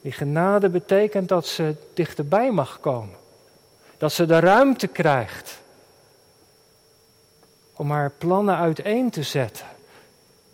Die 0.00 0.12
genade 0.12 0.68
betekent 0.68 1.28
dat 1.28 1.46
ze 1.46 1.74
dichterbij 1.94 2.50
mag 2.50 2.80
komen. 2.80 3.16
Dat 3.98 4.12
ze 4.12 4.26
de 4.26 4.38
ruimte 4.38 4.86
krijgt 4.86 5.58
om 7.78 7.90
haar 7.90 8.10
plannen 8.10 8.56
uiteen 8.56 9.10
te 9.10 9.22
zetten. 9.22 9.66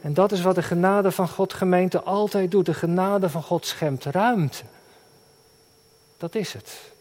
En 0.01 0.15
dat 0.15 0.33
is 0.33 0.43
wat 0.43 0.55
de 0.55 0.63
genade 0.63 1.11
van 1.11 1.29
God 1.29 1.53
gemeente 1.53 2.03
altijd 2.03 2.51
doet. 2.51 2.67
De 2.67 2.75
genade 2.75 3.29
van 3.29 3.43
God 3.43 3.67
schemt 3.67 4.05
ruimte. 4.05 4.63
Dat 6.17 6.35
is 6.35 6.53
het. 6.53 6.93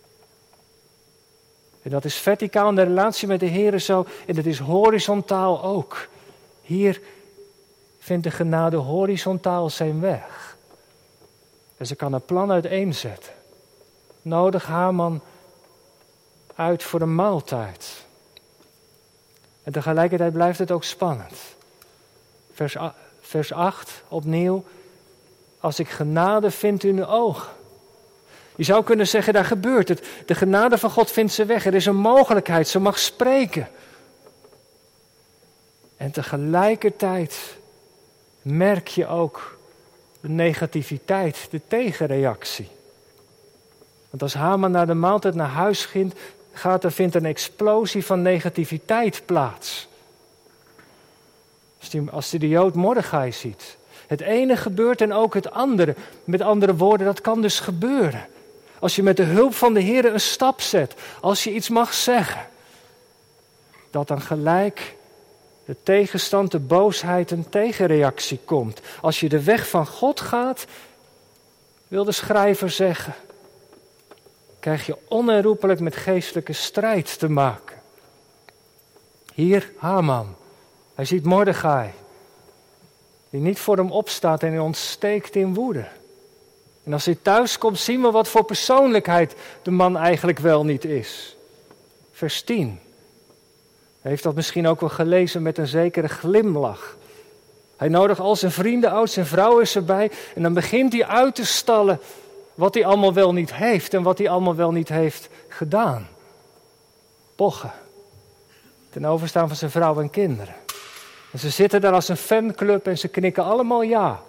En 1.81 1.89
dat 1.89 2.05
is 2.05 2.15
verticaal 2.15 2.69
in 2.69 2.75
de 2.75 2.83
relatie 2.83 3.27
met 3.27 3.39
de 3.39 3.45
Heer 3.45 3.79
zo. 3.79 4.05
En 4.27 4.35
dat 4.35 4.45
is 4.45 4.59
horizontaal 4.59 5.63
ook. 5.63 6.07
Hier 6.61 7.01
vindt 7.99 8.23
de 8.23 8.31
genade 8.31 8.77
horizontaal 8.77 9.69
zijn 9.69 9.99
weg. 9.99 10.57
En 11.77 11.85
ze 11.85 11.95
kan 11.95 12.13
een 12.13 12.25
plan 12.25 12.51
uiteenzetten. 12.51 13.33
Nodig 14.21 14.65
Haman 14.65 15.21
uit 16.55 16.83
voor 16.83 17.01
een 17.01 17.15
maaltijd. 17.15 18.05
En 19.63 19.71
tegelijkertijd 19.71 20.33
blijft 20.33 20.59
het 20.59 20.71
ook 20.71 20.83
spannend. 20.83 21.33
Vers, 22.53 22.77
vers 23.21 23.51
8 23.51 24.03
opnieuw. 24.07 24.63
Als 25.59 25.79
ik 25.79 25.89
genade 25.89 26.51
vind 26.51 26.83
in 26.83 26.97
uw 26.97 27.05
ogen. 27.05 27.51
Je 28.55 28.63
zou 28.63 28.83
kunnen 28.83 29.07
zeggen, 29.07 29.33
daar 29.33 29.45
gebeurt 29.45 29.87
het. 29.87 30.03
De 30.25 30.35
genade 30.35 30.77
van 30.77 30.89
God 30.89 31.11
vindt 31.11 31.33
ze 31.33 31.45
weg. 31.45 31.65
Er 31.65 31.73
is 31.73 31.85
een 31.85 31.95
mogelijkheid, 31.95 32.67
ze 32.67 32.79
mag 32.79 32.99
spreken. 32.99 33.67
En 35.97 36.11
tegelijkertijd 36.11 37.57
merk 38.41 38.87
je 38.87 39.07
ook 39.07 39.57
de 40.21 40.29
negativiteit, 40.29 41.47
de 41.49 41.61
tegenreactie. 41.67 42.69
Want 44.09 44.21
als 44.21 44.33
Haman 44.33 44.71
naar 44.71 44.87
de 44.87 44.93
maaltijd 44.93 45.35
naar 45.35 45.49
huis 45.49 45.85
ging, 45.85 46.13
gaat 46.53 46.83
er 46.83 46.91
vindt 46.91 47.15
een 47.15 47.25
explosie 47.25 48.05
van 48.05 48.21
negativiteit 48.21 49.21
plaats. 49.25 49.87
Als 52.11 52.31
hij, 52.31 52.39
de 52.39 52.47
Jood 52.47 52.75
Mordechai 52.75 53.31
ziet. 53.31 53.77
Het 54.07 54.21
ene 54.21 54.57
gebeurt 54.57 55.01
en 55.01 55.13
ook 55.13 55.33
het 55.33 55.51
andere. 55.51 55.95
Met 56.23 56.41
andere 56.41 56.75
woorden, 56.75 57.05
dat 57.05 57.21
kan 57.21 57.41
dus 57.41 57.59
gebeuren. 57.59 58.25
Als 58.79 58.95
je 58.95 59.03
met 59.03 59.17
de 59.17 59.23
hulp 59.23 59.53
van 59.53 59.73
de 59.73 59.79
Heer 59.79 60.05
een 60.05 60.19
stap 60.19 60.61
zet, 60.61 60.93
als 61.21 61.43
je 61.43 61.53
iets 61.53 61.69
mag 61.69 61.93
zeggen, 61.93 62.47
dat 63.89 64.07
dan 64.07 64.21
gelijk 64.21 64.95
de 65.65 65.75
tegenstand, 65.83 66.51
de 66.51 66.59
boosheid, 66.59 67.31
een 67.31 67.49
tegenreactie 67.49 68.39
komt. 68.45 68.81
Als 69.01 69.19
je 69.19 69.29
de 69.29 69.43
weg 69.43 69.69
van 69.69 69.87
God 69.87 70.21
gaat, 70.21 70.65
wil 71.87 72.03
de 72.03 72.11
schrijver 72.11 72.69
zeggen, 72.69 73.13
krijg 74.63 74.85
je 74.85 74.97
onherroepelijk 75.07 75.79
met 75.79 75.95
geestelijke 75.95 76.53
strijd 76.53 77.19
te 77.19 77.29
maken. 77.29 77.81
Hier 79.33 79.71
Haman, 79.77 80.35
hij 80.95 81.05
ziet 81.05 81.25
Mordechai, 81.25 81.89
die 83.29 83.41
niet 83.41 83.59
voor 83.59 83.77
hem 83.77 83.91
opstaat 83.91 84.43
en 84.43 84.49
hij 84.49 84.59
ontsteekt 84.59 85.35
in 85.35 85.53
woede. 85.53 85.87
En 86.83 86.93
als 86.93 87.05
hij 87.05 87.17
thuis 87.21 87.57
komt, 87.57 87.79
zien 87.79 88.01
we 88.01 88.11
wat 88.11 88.27
voor 88.27 88.43
persoonlijkheid 88.43 89.35
de 89.61 89.71
man 89.71 89.97
eigenlijk 89.97 90.39
wel 90.39 90.65
niet 90.65 90.85
is. 90.85 91.35
Vers 92.11 92.41
10. 92.41 92.79
Hij 94.01 94.11
heeft 94.11 94.23
dat 94.23 94.35
misschien 94.35 94.67
ook 94.67 94.79
wel 94.79 94.89
gelezen 94.89 95.41
met 95.41 95.57
een 95.57 95.67
zekere 95.67 96.07
glimlach. 96.07 96.97
Hij 97.77 97.87
nodigt 97.87 98.19
al 98.19 98.35
zijn 98.35 98.51
vrienden, 98.51 98.91
ouders 98.91 99.17
en 99.17 99.25
vrouwen 99.25 99.67
erbij. 99.73 100.11
En 100.35 100.41
dan 100.41 100.53
begint 100.53 100.93
hij 100.93 101.05
uit 101.05 101.35
te 101.35 101.45
stallen 101.45 101.99
wat 102.55 102.73
hij 102.73 102.85
allemaal 102.85 103.13
wel 103.13 103.33
niet 103.33 103.53
heeft 103.53 103.93
en 103.93 104.03
wat 104.03 104.17
hij 104.17 104.29
allemaal 104.29 104.55
wel 104.55 104.71
niet 104.71 104.89
heeft 104.89 105.29
gedaan. 105.47 106.07
Pochen. 107.35 107.71
Ten 108.89 109.05
overstaan 109.05 109.47
van 109.47 109.57
zijn 109.57 109.71
vrouw 109.71 110.01
en 110.01 110.09
kinderen. 110.09 110.55
En 111.31 111.39
ze 111.39 111.49
zitten 111.49 111.81
daar 111.81 111.93
als 111.93 112.07
een 112.07 112.17
fanclub 112.17 112.87
en 112.87 112.97
ze 112.97 113.07
knikken 113.07 113.43
allemaal 113.43 113.81
ja. 113.81 114.21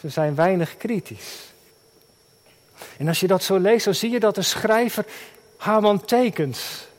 Ze 0.00 0.08
zijn 0.08 0.34
weinig 0.34 0.76
kritisch. 0.76 1.52
En 2.98 3.08
als 3.08 3.20
je 3.20 3.26
dat 3.26 3.42
zo 3.42 3.58
leest, 3.58 3.84
dan 3.84 3.94
zie 3.94 4.10
je 4.10 4.20
dat 4.20 4.34
de 4.34 4.42
schrijver 4.42 5.04
Haman 5.56 6.04
tekent. 6.04 6.58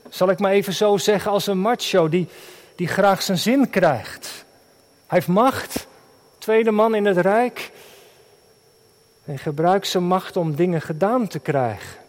Zal 0.10 0.30
ik 0.30 0.40
maar 0.40 0.52
even 0.52 0.74
zo 0.74 0.98
zeggen, 0.98 1.32
als 1.32 1.48
een 1.48 1.60
macho 1.60 2.10
die, 2.10 2.28
die 2.76 2.88
graag 2.88 3.22
zijn 3.22 3.38
zin 3.38 3.70
krijgt. 3.70 4.46
Hij 5.08 5.18
heeft 5.18 5.28
macht, 5.28 5.88
tweede 6.38 6.72
man 6.72 6.96
in 6.96 7.06
het 7.06 7.18
rijk. 7.18 7.72
En 9.32 9.40
gebruikt 9.40 9.88
zijn 9.88 10.04
macht 10.04 10.38
om 10.38 10.56
dingen 10.56 10.82
gedaan 10.82 11.28
te 11.28 11.40
krijgen. 11.40 12.00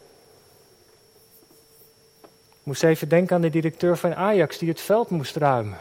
Ik 2.23 2.63
moest 2.63 2.83
even 2.83 3.09
denken 3.09 3.37
aan 3.37 3.43
de 3.43 3.51
directeur 3.51 3.97
van 3.97 4.15
Ajax 4.15 4.59
die 4.59 4.69
het 4.69 4.81
veld 4.81 5.11
moest 5.11 5.37
ruimen. 5.37 5.79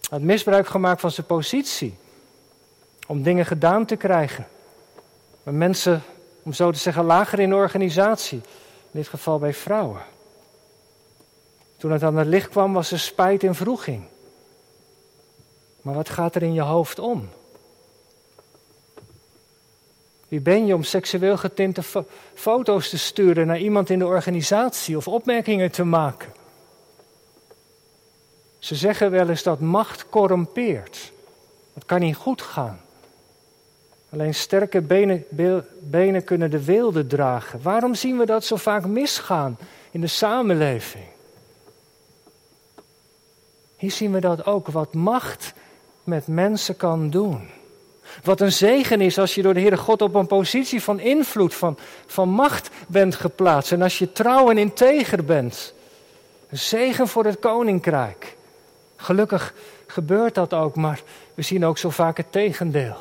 Hij 0.00 0.08
had 0.10 0.20
misbruik 0.20 0.66
gemaakt 0.66 1.00
van 1.00 1.10
zijn 1.10 1.26
positie 1.26 1.96
om 3.06 3.22
dingen 3.22 3.46
gedaan 3.46 3.84
te 3.84 3.96
krijgen. 3.96 4.46
Maar 5.42 5.54
mensen, 5.54 6.02
om 6.42 6.52
zo 6.52 6.70
te 6.70 6.78
zeggen, 6.78 7.04
lager 7.04 7.40
in 7.40 7.48
de 7.48 7.54
organisatie. 7.54 8.38
In 8.90 9.00
dit 9.00 9.08
geval 9.08 9.38
bij 9.38 9.54
vrouwen. 9.54 10.02
Toen 11.76 11.92
het 11.92 12.02
aan 12.02 12.16
het 12.16 12.28
licht 12.28 12.48
kwam, 12.48 12.72
was 12.72 12.90
er 12.90 12.98
spijt 12.98 13.42
en 13.42 13.54
vroeging. 13.54 14.04
Maar 15.82 15.94
wat 15.94 16.08
gaat 16.08 16.34
er 16.34 16.42
in 16.42 16.54
je 16.54 16.62
hoofd 16.62 16.98
om? 16.98 17.28
Wie 20.34 20.42
ben 20.42 20.66
je 20.66 20.74
om 20.74 20.82
seksueel 20.82 21.36
getinte 21.36 21.82
foto's 22.34 22.88
te 22.88 22.98
sturen 22.98 23.46
naar 23.46 23.58
iemand 23.58 23.90
in 23.90 23.98
de 23.98 24.06
organisatie 24.06 24.96
of 24.96 25.08
opmerkingen 25.08 25.70
te 25.70 25.84
maken? 25.84 26.32
Ze 28.58 28.74
zeggen 28.74 29.10
wel 29.10 29.28
eens 29.28 29.42
dat 29.42 29.60
macht 29.60 30.08
corrumpeert. 30.08 31.12
Dat 31.74 31.84
kan 31.84 32.00
niet 32.00 32.16
goed 32.16 32.42
gaan. 32.42 32.80
Alleen 34.10 34.34
sterke 34.34 34.80
benen, 34.80 35.24
benen 35.80 36.24
kunnen 36.24 36.50
de 36.50 36.64
weelde 36.64 37.06
dragen. 37.06 37.62
Waarom 37.62 37.94
zien 37.94 38.18
we 38.18 38.26
dat 38.26 38.44
zo 38.44 38.56
vaak 38.56 38.86
misgaan 38.86 39.58
in 39.90 40.00
de 40.00 40.06
samenleving? 40.06 41.06
Hier 43.76 43.90
zien 43.90 44.12
we 44.12 44.20
dat 44.20 44.46
ook, 44.46 44.68
wat 44.68 44.94
macht 44.94 45.52
met 46.04 46.26
mensen 46.26 46.76
kan 46.76 47.10
doen. 47.10 47.48
Wat 48.22 48.40
een 48.40 48.52
zegen 48.52 49.00
is 49.00 49.18
als 49.18 49.34
je 49.34 49.42
door 49.42 49.54
de 49.54 49.60
Heere 49.60 49.76
God 49.76 50.02
op 50.02 50.14
een 50.14 50.26
positie 50.26 50.82
van 50.82 51.00
invloed, 51.00 51.54
van, 51.54 51.78
van 52.06 52.28
macht 52.28 52.70
bent 52.86 53.14
geplaatst. 53.14 53.72
En 53.72 53.82
als 53.82 53.98
je 53.98 54.12
trouw 54.12 54.50
en 54.50 54.58
integer 54.58 55.24
bent. 55.24 55.74
Een 56.50 56.58
zegen 56.58 57.08
voor 57.08 57.24
het 57.24 57.38
koninkrijk. 57.38 58.36
Gelukkig 58.96 59.54
gebeurt 59.86 60.34
dat 60.34 60.54
ook, 60.54 60.76
maar 60.76 61.02
we 61.34 61.42
zien 61.42 61.64
ook 61.64 61.78
zo 61.78 61.90
vaak 61.90 62.16
het 62.16 62.32
tegendeel. 62.32 62.96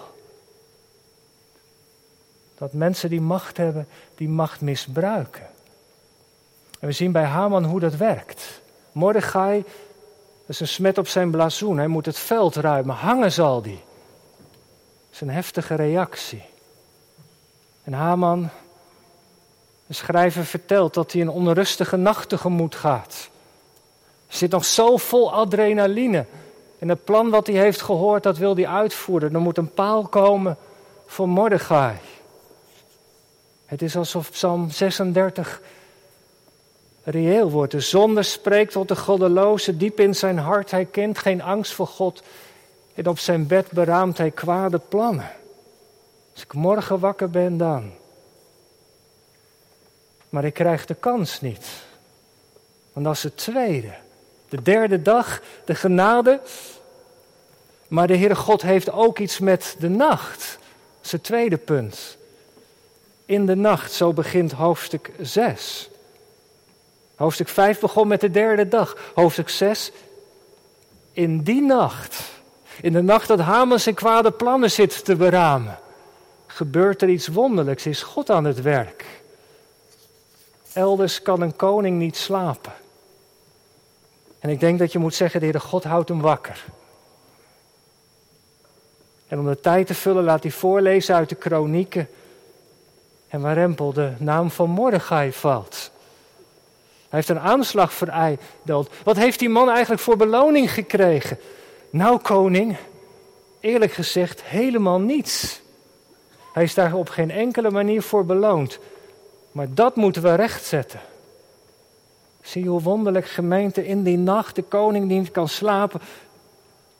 Dat 2.58 2.74
mensen 2.74 3.10
die 3.10 3.22
macht 3.22 3.58
hebben, 3.58 3.88
die 4.16 4.30
macht 4.30 4.62
misbruiken. 4.62 5.48
En 6.80 6.88
we 6.88 6.92
zien 6.92 7.12
bij 7.12 7.24
Haman 7.24 7.64
hoe 7.64 7.80
dat 7.80 7.96
werkt. 7.96 8.62
Mordechai, 8.92 9.64
dat 10.40 10.50
is 10.56 10.60
een 10.60 10.68
smet 10.68 10.98
op 10.98 11.08
zijn 11.08 11.32
blazoen. 11.32 11.78
Hij 11.78 11.88
moet 11.88 12.06
het 12.06 12.20
veld 12.20 12.56
ruimen. 12.56 12.96
Hangen 12.96 13.32
zal 13.32 13.62
die. 13.62 13.82
Is 15.14 15.22
een 15.22 15.30
heftige 15.30 15.76
reactie. 15.76 16.44
En 17.84 17.94
Haman, 17.94 18.50
de 19.86 19.94
schrijver 19.94 20.46
vertelt 20.46 20.94
dat 20.94 21.12
hij 21.12 21.22
een 21.22 21.30
onrustige 21.30 21.96
nacht 21.96 22.30
tegemoet 22.30 22.76
gaat. 22.76 23.30
zit 24.28 24.52
nog 24.52 24.66
zo 24.66 24.98
vol 24.98 25.34
adrenaline. 25.34 26.26
En 26.80 26.90
het 26.90 27.04
plan 27.04 27.30
wat 27.30 27.48
hij 27.48 27.56
heeft 27.56 27.82
gehoord, 27.82 28.24
dat 28.24 28.38
wil 28.38 28.56
hij 28.56 28.68
uitvoeren. 28.68 29.34
Er 29.34 29.42
moet 29.42 29.58
een 29.58 29.74
paal 29.74 30.08
komen 30.08 30.58
voor 31.06 31.30
Mordechai. 31.30 31.96
Het 33.66 33.82
is 33.82 33.96
alsof 33.96 34.32
Psalm 34.32 34.70
36 34.70 35.62
reëel 37.04 37.52
wordt. 37.52 37.72
De 37.72 37.80
zonde 37.80 38.24
spreekt 38.24 38.72
tot 38.72 38.88
de 38.88 38.96
goddeloze 38.96 39.78
diep 39.78 40.00
in 40.00 40.16
zijn 40.16 40.38
hart. 40.38 40.72
Hij 40.72 40.86
kent 40.86 41.18
geen 41.18 41.42
angst 41.42 41.74
voor 41.74 41.88
God. 41.88 42.24
En 42.94 43.08
op 43.08 43.20
zijn 43.20 43.48
bed 43.48 43.72
beraamt 43.72 44.18
hij 44.18 44.32
kwade 44.32 44.80
plannen. 44.80 45.32
Als 46.34 46.44
ik 46.44 46.54
morgen 46.54 47.00
wakker 47.00 47.30
ben 47.30 47.58
dan. 47.58 47.92
Maar 50.30 50.44
ik 50.44 50.54
krijg 50.54 50.86
de 50.86 50.96
kans 50.96 51.42
niet. 51.42 51.68
Want 52.94 53.06
dat 53.06 53.16
is 53.16 53.24
het 53.24 53.38
tweede. 53.38 53.94
De 54.50 54.62
derde 54.62 55.02
dag, 55.02 55.42
de 55.66 55.76
genade. 55.76 56.42
Maar 57.88 58.08
de 58.08 58.18
Heere 58.18 58.36
God 58.36 58.62
heeft 58.62 58.92
ook 58.92 59.20
iets 59.20 59.40
met 59.40 59.76
de 59.80 59.90
nacht. 59.90 60.58
Dat 60.96 61.06
is 61.06 61.12
het 61.12 61.24
tweede 61.24 61.58
punt. 61.58 62.18
In 63.26 63.46
de 63.46 63.56
nacht, 63.56 63.92
zo 63.92 64.14
begint 64.14 64.52
hoofdstuk 64.52 65.12
6. 65.20 65.90
Hoofdstuk 67.16 67.48
5 67.48 67.80
begon 67.80 68.08
met 68.08 68.22
de 68.22 68.32
derde 68.32 68.68
dag. 68.68 68.98
Hoofdstuk 69.14 69.50
6, 69.50 69.92
in 71.12 71.44
die 71.44 71.62
nacht, 71.62 72.33
in 72.82 72.94
de 72.94 73.02
nacht 73.02 73.28
dat 73.28 73.40
Haman 73.40 73.80
zijn 73.80 73.96
kwade 73.96 74.32
plannen 74.32 74.72
zit 74.72 75.06
te 75.06 75.16
beramen, 75.16 75.80
gebeurt 76.48 77.02
er 77.02 77.10
iets 77.10 77.28
wonderlijks, 77.28 77.86
is 77.86 78.02
God 78.02 78.30
aan 78.30 78.44
het 78.44 78.62
werk. 78.62 79.06
Elders 80.74 81.22
kan 81.22 81.42
een 81.42 81.56
koning 81.56 81.98
niet 81.98 82.18
slapen. 82.18 82.74
En 84.40 84.50
ik 84.50 84.60
denk 84.60 84.80
dat 84.80 84.92
je 84.92 85.00
moet 85.00 85.16
zeggen, 85.16 85.40
de 85.40 85.46
Heere 85.46 85.60
God 85.60 85.84
houdt 85.84 86.10
hem 86.10 86.22
wakker. 86.22 86.64
En 89.28 89.40
om 89.40 89.46
de 89.46 89.60
tijd 89.60 89.88
te 89.88 89.94
vullen 89.94 90.24
laat 90.24 90.44
hij 90.44 90.52
voorlezen 90.52 91.16
uit 91.16 91.30
de 91.30 91.36
kronieken. 91.36 92.10
En 93.28 93.42
waar 93.42 93.54
Rempel 93.54 93.94
de 93.94 94.14
naam 94.18 94.52
van 94.52 94.70
Mordechai 94.70 95.32
valt. 95.32 95.92
Hij 97.10 97.22
heeft 97.22 97.30
een 97.30 97.40
aanslag 97.40 97.94
verijdeld. 97.94 98.90
Wat 99.04 99.16
heeft 99.16 99.40
die 99.40 99.50
man 99.50 99.70
eigenlijk 99.70 100.02
voor 100.02 100.18
beloning 100.18 100.72
gekregen? 100.72 101.38
Nou, 101.94 102.20
koning, 102.20 102.78
eerlijk 103.60 103.92
gezegd, 103.92 104.44
helemaal 104.44 105.00
niets. 105.00 105.62
Hij 106.54 106.64
is 106.64 106.74
daar 106.74 106.94
op 106.94 107.10
geen 107.10 107.32
enkele 107.32 107.72
manier 107.72 108.02
voor 108.02 108.26
beloond. 108.26 108.80
Maar 109.52 109.74
dat 109.74 109.96
moeten 109.96 110.22
we 110.22 110.36
rechtzetten. 110.36 111.00
Zie 112.42 112.68
hoe 112.68 112.82
wonderlijk 112.82 113.28
gemeente 113.28 113.86
in 113.88 114.04
die 114.04 114.18
nacht 114.18 114.56
de 114.56 114.62
koning 114.62 115.08
die 115.08 115.20
niet 115.20 115.32
kan 115.32 115.48
slapen, 115.48 116.02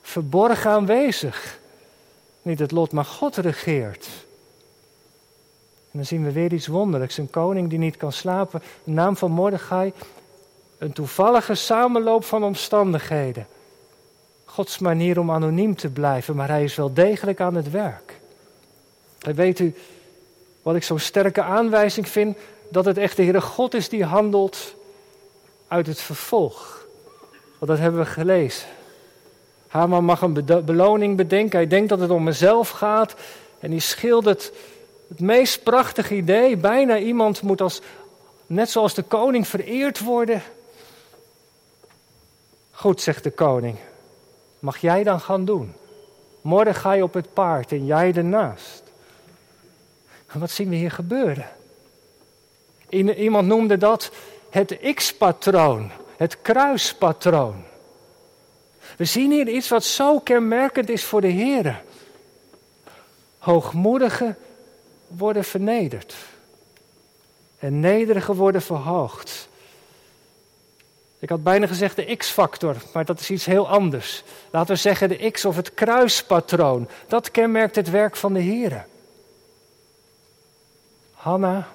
verborgen 0.02 0.70
aanwezig. 0.70 1.58
Niet 2.42 2.58
het 2.58 2.70
lot, 2.70 2.92
maar 2.92 3.04
God 3.04 3.36
regeert. 3.36 4.06
En 5.90 5.98
dan 5.98 6.04
zien 6.04 6.24
we 6.24 6.32
weer 6.32 6.52
iets 6.52 6.66
wonderlijks. 6.66 7.18
Een 7.18 7.30
koning 7.30 7.68
die 7.68 7.78
niet 7.78 7.96
kan 7.96 8.12
slapen. 8.12 8.62
De 8.84 8.90
naam 8.90 9.16
van 9.16 9.30
Mordechai. 9.30 9.92
Een 10.78 10.92
toevallige 10.92 11.54
samenloop 11.54 12.24
van 12.24 12.44
omstandigheden. 12.44 13.46
Gods 14.54 14.78
manier 14.78 15.18
om 15.18 15.30
anoniem 15.30 15.76
te 15.76 15.88
blijven, 15.88 16.36
maar 16.36 16.48
hij 16.48 16.64
is 16.64 16.74
wel 16.74 16.92
degelijk 16.92 17.40
aan 17.40 17.54
het 17.54 17.70
werk. 17.70 18.20
Weet 19.18 19.58
u 19.58 19.74
wat 20.62 20.74
ik 20.74 20.82
zo'n 20.82 20.98
sterke 20.98 21.42
aanwijzing 21.42 22.08
vind? 22.08 22.38
Dat 22.68 22.84
het 22.84 22.98
echt 22.98 23.16
de 23.16 23.22
Heere 23.22 23.40
God 23.40 23.74
is 23.74 23.88
die 23.88 24.04
handelt 24.04 24.74
uit 25.68 25.86
het 25.86 26.00
vervolg. 26.00 26.86
Want 27.58 27.70
dat 27.70 27.78
hebben 27.78 28.00
we 28.00 28.06
gelezen. 28.06 28.68
Haman 29.68 30.04
mag 30.04 30.20
een 30.20 30.44
beloning 30.64 31.16
bedenken. 31.16 31.58
Hij 31.58 31.68
denkt 31.68 31.88
dat 31.88 32.00
het 32.00 32.10
om 32.10 32.22
mezelf 32.22 32.70
gaat. 32.70 33.14
En 33.58 33.70
hij 33.70 33.80
schildert 33.80 34.52
het 35.08 35.20
meest 35.20 35.62
prachtige 35.62 36.14
idee. 36.14 36.56
Bijna 36.56 36.98
iemand 36.98 37.42
moet 37.42 37.60
als, 37.60 37.80
net 38.46 38.70
zoals 38.70 38.94
de 38.94 39.02
koning 39.02 39.48
vereerd 39.48 40.00
worden. 40.00 40.42
Goed, 42.70 43.00
zegt 43.00 43.22
de 43.22 43.30
koning. 43.30 43.78
Mag 44.64 44.78
jij 44.78 45.02
dan 45.02 45.20
gaan 45.20 45.44
doen? 45.44 45.72
Morgen 46.40 46.74
ga 46.74 46.92
je 46.92 47.02
op 47.02 47.14
het 47.14 47.32
paard 47.32 47.72
en 47.72 47.86
jij 47.86 48.12
ernaast. 48.14 48.82
En 50.26 50.40
wat 50.40 50.50
zien 50.50 50.68
we 50.68 50.76
hier 50.76 50.90
gebeuren? 50.90 51.48
Iemand 52.88 53.46
noemde 53.46 53.76
dat 53.76 54.10
het 54.50 54.78
X-patroon, 54.94 55.90
het 56.16 56.42
kruispatroon. 56.42 57.64
We 58.96 59.04
zien 59.04 59.30
hier 59.30 59.48
iets 59.48 59.68
wat 59.68 59.84
zo 59.84 60.20
kenmerkend 60.20 60.88
is 60.88 61.04
voor 61.04 61.20
de 61.20 61.28
Heer. 61.28 61.82
Hoogmoedigen 63.38 64.36
worden 65.06 65.44
vernederd. 65.44 66.14
En 67.58 67.80
nederigen 67.80 68.34
worden 68.34 68.62
verhoogd. 68.62 69.48
Ik 71.24 71.30
had 71.30 71.42
bijna 71.42 71.66
gezegd 71.66 71.96
de 71.96 72.16
X-factor, 72.16 72.76
maar 72.92 73.04
dat 73.04 73.20
is 73.20 73.30
iets 73.30 73.44
heel 73.44 73.68
anders. 73.68 74.24
Laten 74.50 74.74
we 74.74 74.80
zeggen 74.80 75.08
de 75.08 75.30
X 75.30 75.44
of 75.44 75.56
het 75.56 75.74
kruispatroon. 75.74 76.88
Dat 77.06 77.30
kenmerkt 77.30 77.76
het 77.76 77.90
werk 77.90 78.16
van 78.16 78.32
de 78.32 78.40
Heer. 78.40 78.86
Hanna 81.12 81.68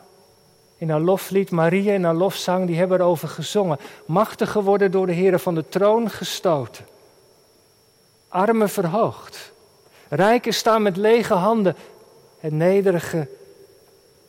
in 0.77 0.89
haar 0.89 0.99
loflied, 0.99 1.51
Maria 1.51 1.93
in 1.93 2.03
haar 2.03 2.15
lofzang, 2.15 2.67
die 2.67 2.77
hebben 2.77 2.99
erover 2.99 3.27
gezongen. 3.27 3.79
Machtig 4.05 4.51
geworden 4.51 4.91
door 4.91 5.05
de 5.05 5.13
Heer 5.13 5.39
van 5.39 5.55
de 5.55 5.69
troon 5.69 6.09
gestoten. 6.09 6.85
Armen 8.27 8.69
verhoogd. 8.69 9.51
Rijken 10.09 10.53
staan 10.53 10.81
met 10.81 10.97
lege 10.97 11.33
handen. 11.33 11.75
En 12.39 12.57
nederigen 12.57 13.29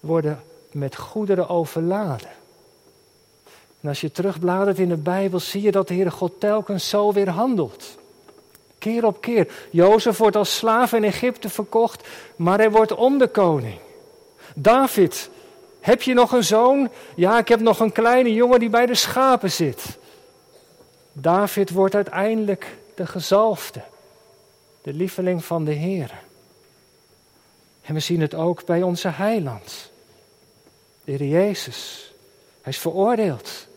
worden 0.01 0.43
met 0.73 0.97
goederen 0.97 1.49
overladen. 1.49 2.40
En 3.81 3.89
als 3.89 4.01
je 4.01 4.13
terugbladert 4.13 4.79
in 4.79 4.89
de 4.89 4.97
Bijbel, 4.97 5.41
zie 5.41 5.63
je 5.63 5.71
dat 5.71 5.89
de 5.89 5.95
Heere 5.95 6.11
God 6.11 6.41
telkens 6.41 6.89
zo 6.89 7.13
weer 7.13 7.29
handelt. 7.29 7.99
Keer 8.79 9.07
op 9.07 9.21
keer. 9.21 9.53
Jozef 9.71 10.19
wordt 10.19 10.37
als 10.37 10.57
slaaf 10.57 10.93
in 10.93 11.05
Egypte 11.05 11.49
verkocht, 11.49 12.09
maar 12.37 12.59
hij 12.59 12.71
wordt 12.71 12.95
om 12.95 13.19
de 13.19 13.29
koning. 13.29 13.79
David, 14.55 15.31
heb 15.81 16.03
je 16.03 16.15
nog 16.15 16.33
een 16.33 16.45
zoon? 16.45 16.89
Ja, 17.15 17.39
ik 17.39 17.49
heb 17.49 17.61
nog 17.61 17.81
een 17.81 17.93
kleine 17.93 18.35
jongen 18.35 18.61
die 18.61 18.69
bij 18.69 18.87
de 18.87 18.95
schapen 18.95 19.51
zit. 19.51 19.99
David 21.13 21.71
wordt 21.71 21.95
uiteindelijk 21.95 22.77
de 22.95 23.07
gezalfde, 23.07 23.83
de 24.83 24.93
lieveling 24.93 25.45
van 25.45 25.65
de 25.65 25.73
Heer. 25.73 26.11
En 27.83 27.95
we 27.95 28.01
zien 28.01 28.21
het 28.21 28.35
ook 28.35 28.65
bij 28.65 28.83
onze 28.83 29.09
heiland, 29.09 29.91
de 31.05 31.13
Heer 31.13 31.29
Jezus. 31.29 32.13
Hij 32.63 32.73
is 32.73 32.79
veroordeeld 32.79 33.69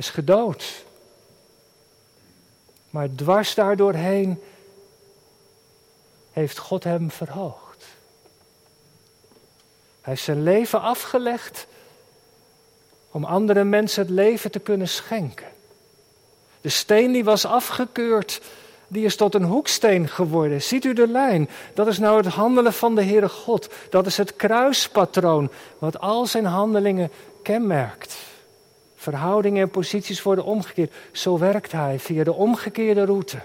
is 0.00 0.10
gedood. 0.10 0.84
Maar 2.90 3.08
dwars 3.14 3.54
daardoorheen 3.54 4.42
heeft 6.32 6.58
God 6.58 6.84
hem 6.84 7.10
verhoogd. 7.10 7.84
Hij 10.00 10.12
heeft 10.12 10.22
zijn 10.22 10.42
leven 10.42 10.80
afgelegd 10.80 11.66
om 13.10 13.24
andere 13.24 13.64
mensen 13.64 14.02
het 14.02 14.10
leven 14.10 14.50
te 14.50 14.58
kunnen 14.58 14.88
schenken. 14.88 15.48
De 16.60 16.68
steen 16.68 17.12
die 17.12 17.24
was 17.24 17.44
afgekeurd, 17.44 18.40
die 18.88 19.04
is 19.04 19.16
tot 19.16 19.34
een 19.34 19.44
hoeksteen 19.44 20.08
geworden. 20.08 20.62
Ziet 20.62 20.84
u 20.84 20.92
de 20.92 21.08
lijn? 21.08 21.48
Dat 21.74 21.86
is 21.86 21.98
nou 21.98 22.16
het 22.16 22.34
handelen 22.34 22.72
van 22.72 22.94
de 22.94 23.04
Heere 23.04 23.28
God. 23.28 23.68
Dat 23.90 24.06
is 24.06 24.16
het 24.16 24.36
kruispatroon 24.36 25.50
wat 25.78 25.98
al 25.98 26.26
zijn 26.26 26.44
handelingen 26.44 27.10
kenmerkt. 27.42 28.29
Verhoudingen 29.00 29.62
en 29.62 29.70
posities 29.70 30.22
worden 30.22 30.44
omgekeerd. 30.44 30.92
Zo 31.12 31.38
werkt 31.38 31.72
hij 31.72 31.98
via 31.98 32.24
de 32.24 32.32
omgekeerde 32.32 33.04
route. 33.04 33.38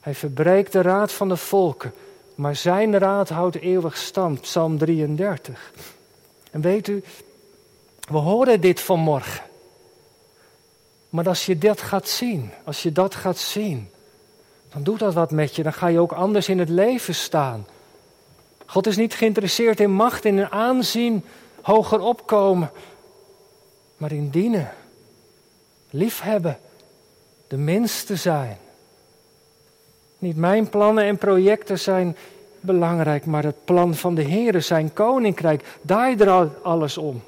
Hij 0.00 0.14
verbreekt 0.14 0.72
de 0.72 0.82
raad 0.82 1.12
van 1.12 1.28
de 1.28 1.36
volken, 1.36 1.94
maar 2.34 2.56
zijn 2.56 2.98
raad 2.98 3.28
houdt 3.28 3.56
eeuwig 3.56 3.96
stand. 3.96 4.40
Psalm 4.40 4.78
33. 4.78 5.72
En 6.50 6.60
weet 6.60 6.88
u, 6.88 7.02
we 8.10 8.16
horen 8.16 8.60
dit 8.60 8.80
vanmorgen. 8.80 9.44
Maar 11.08 11.28
als 11.28 11.46
je 11.46 11.58
dat 11.58 11.80
gaat 11.80 12.08
zien, 12.08 12.50
als 12.64 12.82
je 12.82 12.92
dat 12.92 13.14
gaat 13.14 13.38
zien, 13.38 13.90
dan 14.72 14.82
doet 14.82 14.98
dat 14.98 15.14
wat 15.14 15.30
met 15.30 15.56
je. 15.56 15.62
Dan 15.62 15.72
ga 15.72 15.86
je 15.86 16.00
ook 16.00 16.12
anders 16.12 16.48
in 16.48 16.58
het 16.58 16.68
leven 16.68 17.14
staan. 17.14 17.66
God 18.66 18.86
is 18.86 18.96
niet 18.96 19.14
geïnteresseerd 19.14 19.80
in 19.80 19.92
macht, 19.92 20.24
in 20.24 20.50
aanzien, 20.50 21.24
hoger 21.62 22.00
opkomen 22.00 22.70
maar 24.02 24.12
in 24.12 24.30
dienen. 24.30 24.70
Liefhebben. 25.90 26.58
De 27.48 27.56
minste 27.56 28.16
zijn. 28.16 28.58
Niet 30.18 30.36
mijn 30.36 30.68
plannen 30.68 31.04
en 31.04 31.18
projecten 31.18 31.78
zijn 31.78 32.16
belangrijk, 32.60 33.26
maar 33.26 33.44
het 33.44 33.64
plan 33.64 33.94
van 33.94 34.14
de 34.14 34.22
Heer, 34.22 34.62
zijn 34.62 34.92
koninkrijk. 34.92 35.64
Daar 35.82 36.16
draait 36.16 36.62
alles 36.62 36.98
om. 36.98 37.22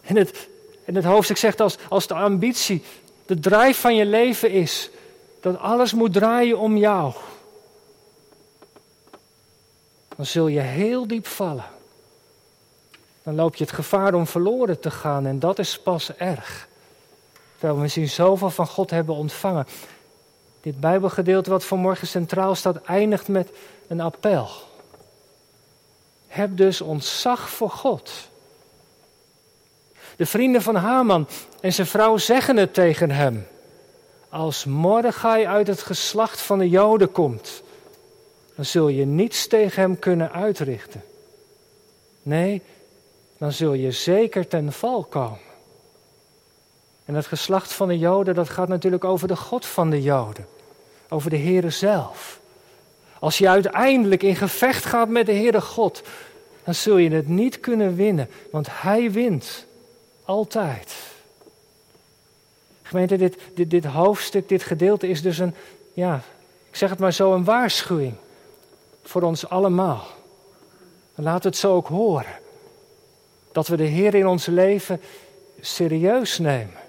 En 0.00 0.16
het, 0.16 0.48
en 0.84 0.94
het 0.94 1.04
hoofdstuk 1.04 1.36
zegt 1.36 1.60
als, 1.60 1.78
als 1.88 2.06
de 2.06 2.14
ambitie 2.14 2.82
de 3.26 3.38
drijf 3.38 3.80
van 3.80 3.94
je 3.94 4.06
leven 4.06 4.50
is 4.50 4.90
dat 5.40 5.58
alles 5.58 5.92
moet 5.92 6.12
draaien 6.12 6.58
om 6.58 6.76
jou, 6.76 7.12
dan 10.16 10.26
zul 10.26 10.48
je 10.48 10.60
heel 10.60 11.06
diep 11.06 11.26
vallen. 11.26 11.80
Dan 13.22 13.34
loop 13.34 13.54
je 13.54 13.64
het 13.64 13.72
gevaar 13.72 14.14
om 14.14 14.26
verloren 14.26 14.80
te 14.80 14.90
gaan 14.90 15.26
en 15.26 15.38
dat 15.38 15.58
is 15.58 15.78
pas 15.78 16.16
erg. 16.16 16.68
Terwijl 17.52 17.74
we 17.74 17.82
misschien 17.82 18.08
zoveel 18.08 18.50
van 18.50 18.66
God 18.66 18.90
hebben 18.90 19.14
ontvangen. 19.14 19.66
Dit 20.60 20.80
Bijbelgedeelte 20.80 21.50
wat 21.50 21.64
vanmorgen 21.64 22.06
centraal 22.06 22.54
staat, 22.54 22.82
eindigt 22.82 23.28
met 23.28 23.50
een 23.88 24.00
appel. 24.00 24.48
Heb 26.26 26.56
dus 26.56 26.80
ontzag 26.80 27.50
voor 27.50 27.70
God. 27.70 28.12
De 30.16 30.26
vrienden 30.26 30.62
van 30.62 30.74
Haman 30.74 31.28
en 31.60 31.72
zijn 31.72 31.86
vrouw 31.86 32.16
zeggen 32.16 32.56
het 32.56 32.74
tegen 32.74 33.10
hem. 33.10 33.46
Als 34.28 34.64
Mordechai 34.64 35.46
uit 35.46 35.66
het 35.66 35.82
geslacht 35.82 36.40
van 36.40 36.58
de 36.58 36.68
Joden 36.68 37.12
komt, 37.12 37.62
dan 38.54 38.64
zul 38.64 38.88
je 38.88 39.04
niets 39.04 39.46
tegen 39.46 39.82
hem 39.82 39.98
kunnen 39.98 40.32
uitrichten. 40.32 41.04
Nee, 42.22 42.62
dan 43.42 43.52
zul 43.52 43.72
je 43.72 43.90
zeker 43.90 44.48
ten 44.48 44.72
val 44.72 45.04
komen. 45.04 45.38
En 47.04 47.14
het 47.14 47.26
geslacht 47.26 47.72
van 47.72 47.88
de 47.88 47.98
Joden, 47.98 48.34
dat 48.34 48.48
gaat 48.48 48.68
natuurlijk 48.68 49.04
over 49.04 49.28
de 49.28 49.36
God 49.36 49.66
van 49.66 49.90
de 49.90 50.02
Joden. 50.02 50.46
Over 51.08 51.30
de 51.30 51.38
Heere 51.38 51.70
zelf. 51.70 52.40
Als 53.18 53.38
je 53.38 53.48
uiteindelijk 53.48 54.22
in 54.22 54.36
gevecht 54.36 54.84
gaat 54.84 55.08
met 55.08 55.26
de 55.26 55.32
Heere 55.32 55.60
God, 55.60 56.02
dan 56.64 56.74
zul 56.74 56.96
je 56.96 57.10
het 57.10 57.28
niet 57.28 57.60
kunnen 57.60 57.96
winnen, 57.96 58.28
want 58.50 58.66
Hij 58.70 59.10
wint. 59.10 59.66
Altijd. 60.24 60.94
Gemeente, 62.82 63.16
dit, 63.16 63.38
dit, 63.54 63.70
dit 63.70 63.84
hoofdstuk, 63.84 64.48
dit 64.48 64.62
gedeelte 64.62 65.08
is 65.08 65.22
dus 65.22 65.38
een, 65.38 65.54
ja, 65.92 66.20
ik 66.70 66.76
zeg 66.76 66.90
het 66.90 66.98
maar 66.98 67.12
zo, 67.12 67.34
een 67.34 67.44
waarschuwing 67.44 68.14
voor 69.02 69.22
ons 69.22 69.48
allemaal. 69.48 70.06
laat 71.14 71.44
het 71.44 71.56
zo 71.56 71.74
ook 71.74 71.88
horen. 71.88 72.40
Dat 73.52 73.68
we 73.68 73.76
de 73.76 73.84
Heer 73.84 74.14
in 74.14 74.26
ons 74.26 74.46
leven 74.46 75.00
serieus 75.60 76.38
nemen. 76.38 76.80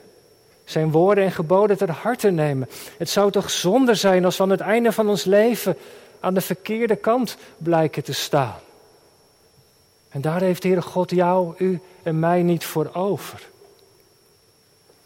Zijn 0.65 0.91
woorden 0.91 1.23
en 1.23 1.31
geboden 1.31 1.77
ter 1.77 1.91
harte 1.91 2.29
nemen. 2.29 2.69
Het 2.97 3.09
zou 3.09 3.31
toch 3.31 3.51
zonde 3.51 3.95
zijn 3.95 4.25
als 4.25 4.37
we 4.37 4.43
aan 4.43 4.49
het 4.49 4.59
einde 4.59 4.91
van 4.91 5.09
ons 5.09 5.23
leven 5.23 5.77
aan 6.19 6.33
de 6.33 6.41
verkeerde 6.41 6.95
kant 6.95 7.37
blijken 7.57 8.03
te 8.03 8.13
staan. 8.13 8.59
En 10.09 10.21
daar 10.21 10.41
heeft 10.41 10.63
Heere 10.63 10.81
God 10.81 11.09
jou, 11.09 11.53
u 11.57 11.81
en 12.03 12.19
mij 12.19 12.43
niet 12.43 12.65
voor 12.65 12.89
over. 12.93 13.49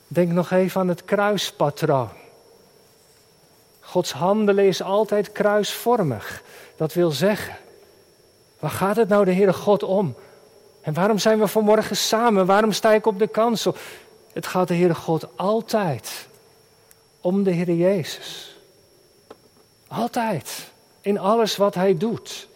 Denk 0.07 0.31
nog 0.31 0.51
even 0.51 0.81
aan 0.81 0.87
het 0.87 1.05
kruispatroon. 1.05 2.09
Gods 3.79 4.11
handelen 4.11 4.65
is 4.65 4.81
altijd 4.81 5.31
kruisvormig. 5.31 6.43
Dat 6.75 6.93
wil 6.93 7.11
zeggen, 7.11 7.55
waar 8.59 8.71
gaat 8.71 8.95
het 8.95 9.09
nou 9.09 9.25
de 9.25 9.33
Heere 9.33 9.53
God 9.53 9.83
om? 9.83 10.15
En 10.87 10.93
waarom 10.93 11.17
zijn 11.17 11.39
we 11.39 11.47
vanmorgen 11.47 11.97
samen? 11.97 12.45
Waarom 12.45 12.71
sta 12.71 12.93
ik 12.93 13.05
op 13.05 13.19
de 13.19 13.27
kansel? 13.27 13.75
Het 14.33 14.47
gaat 14.47 14.67
de 14.67 14.75
Heere 14.75 14.95
God 14.95 15.27
altijd 15.35 16.27
om 17.21 17.43
de 17.43 17.51
Heer 17.51 17.71
Jezus. 17.71 18.57
Altijd. 19.87 20.71
In 21.01 21.19
alles 21.19 21.55
wat 21.55 21.75
Hij 21.75 21.97
doet. 21.97 22.47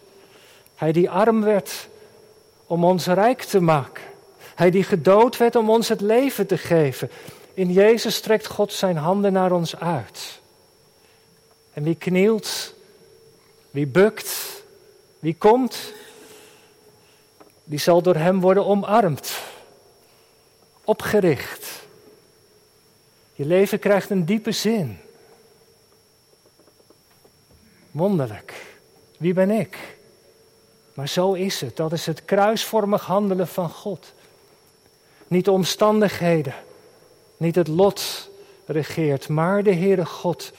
Hij 0.74 0.92
die 0.92 1.10
arm 1.10 1.42
werd 1.42 1.88
om 2.66 2.84
ons 2.84 3.06
rijk 3.06 3.42
te 3.42 3.60
maken. 3.60 4.04
Hij 4.54 4.70
die 4.70 4.84
gedood 4.84 5.36
werd 5.36 5.56
om 5.56 5.70
ons 5.70 5.88
het 5.88 6.00
leven 6.00 6.46
te 6.46 6.58
geven. 6.58 7.10
In 7.54 7.72
Jezus 7.72 8.14
strekt 8.14 8.46
God 8.46 8.72
zijn 8.72 8.96
handen 8.96 9.32
naar 9.32 9.52
ons 9.52 9.76
uit. 9.76 10.40
En 11.72 11.82
wie 11.82 11.96
knielt, 11.96 12.74
wie 13.70 13.86
bukt, 13.86 14.62
wie 15.18 15.34
komt, 15.34 15.92
die 17.64 17.78
zal 17.78 18.02
door 18.02 18.16
Hem 18.16 18.40
worden 18.40 18.66
omarmd, 18.66 19.40
opgericht. 20.84 21.80
Je 23.34 23.46
leven 23.46 23.78
krijgt 23.78 24.10
een 24.10 24.24
diepe 24.24 24.52
zin. 24.52 24.98
Wonderlijk. 27.90 28.76
Wie 29.18 29.32
ben 29.32 29.50
ik? 29.50 29.96
Maar 30.94 31.08
zo 31.08 31.32
is 31.32 31.60
het. 31.60 31.76
Dat 31.76 31.92
is 31.92 32.06
het 32.06 32.24
kruisvormig 32.24 33.04
handelen 33.04 33.48
van 33.48 33.70
God. 33.70 34.12
Niet 35.28 35.44
de 35.44 35.50
omstandigheden, 35.50 36.54
niet 37.36 37.54
het 37.54 37.68
lot 37.68 38.30
regeert, 38.66 39.28
maar 39.28 39.62
de 39.62 39.74
Heere 39.74 40.06
God. 40.06 40.52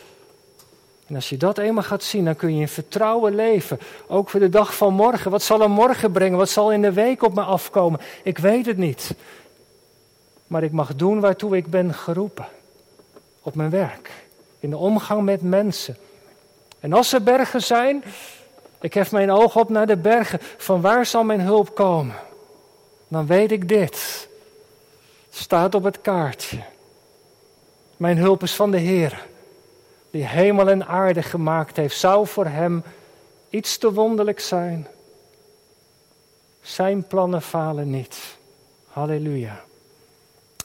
En 1.08 1.16
als 1.16 1.30
je 1.30 1.38
dat 1.38 1.58
eenmaal 1.58 1.84
gaat 1.84 2.04
zien, 2.04 2.26
dan 2.26 2.36
kun 2.36 2.56
je 2.56 2.62
in 2.62 2.68
vertrouwen 2.68 3.36
leven. 3.36 3.80
Ook 4.08 4.30
voor 4.30 4.39
de 4.39 4.50
dag 4.50 4.76
van 4.76 4.94
morgen. 4.94 5.32
Wat 5.32 5.44
zal 5.44 5.62
er 5.62 5.70
morgen 5.70 6.12
brengen? 6.12 6.38
Wat 6.38 6.50
zal 6.50 6.72
in 6.72 6.82
de 6.82 6.94
week 6.94 7.24
op 7.24 7.34
me 7.34 7.42
afkomen? 7.42 8.00
Ik 8.24 8.38
weet 8.38 8.66
het 8.66 8.78
niet. 8.78 9.16
Maar 10.48 10.63
ik 10.63 10.72
mag 10.72 10.96
doen 10.96 11.20
waartoe 11.20 11.58
ik 11.58 11.68
ben 11.68 11.94
geroepen. 11.94 12.46
Op 13.42 13.56
mijn 13.56 13.70
werk. 13.70 14.12
In 14.60 14.70
de 14.70 14.78
omgang 14.78 15.22
met 15.22 15.42
mensen. 15.42 15.98
En 16.80 16.94
als 16.94 17.13
er 17.13 17.24
bergen 17.24 17.62
zijn, 17.62 18.04
ik 18.82 18.94
hef 18.94 19.12
mijn 19.12 19.32
oog 19.32 19.56
op 19.56 19.70
naar 19.70 19.88
de 19.88 19.98
bergen. 19.98 20.39
Van 20.58 20.82
waar 20.82 21.06
zal 21.06 21.24
mijn 21.24 21.42
hulp 21.42 21.76
komen? 21.76 22.16
Dan 23.08 23.26
weet 23.26 23.52
ik 23.52 23.70
dit. 23.70 24.28
Staat 25.30 25.76
op 25.76 25.84
het 25.84 26.02
kaartje. 26.02 26.58
Mijn 27.98 28.18
hulp 28.18 28.44
is 28.44 28.56
van 28.56 28.72
de 28.72 28.78
Heer, 28.78 29.26
die 30.13 30.26
hemel 30.26 30.69
en 30.69 30.88
aarde 30.88 31.23
gemaakt 31.23 31.78
heeft. 31.78 31.97
Zou 31.97 32.28
voor 32.28 32.45
hem 32.45 32.84
iets 33.49 33.78
te 33.78 33.93
wonderlijk 33.93 34.39
zijn? 34.39 34.88
Zijn 36.62 37.08
plannen 37.08 37.41
falen 37.41 37.89
niet. 37.89 38.38
Halleluja. 38.88 39.63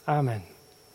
Amen. 0.05 0.45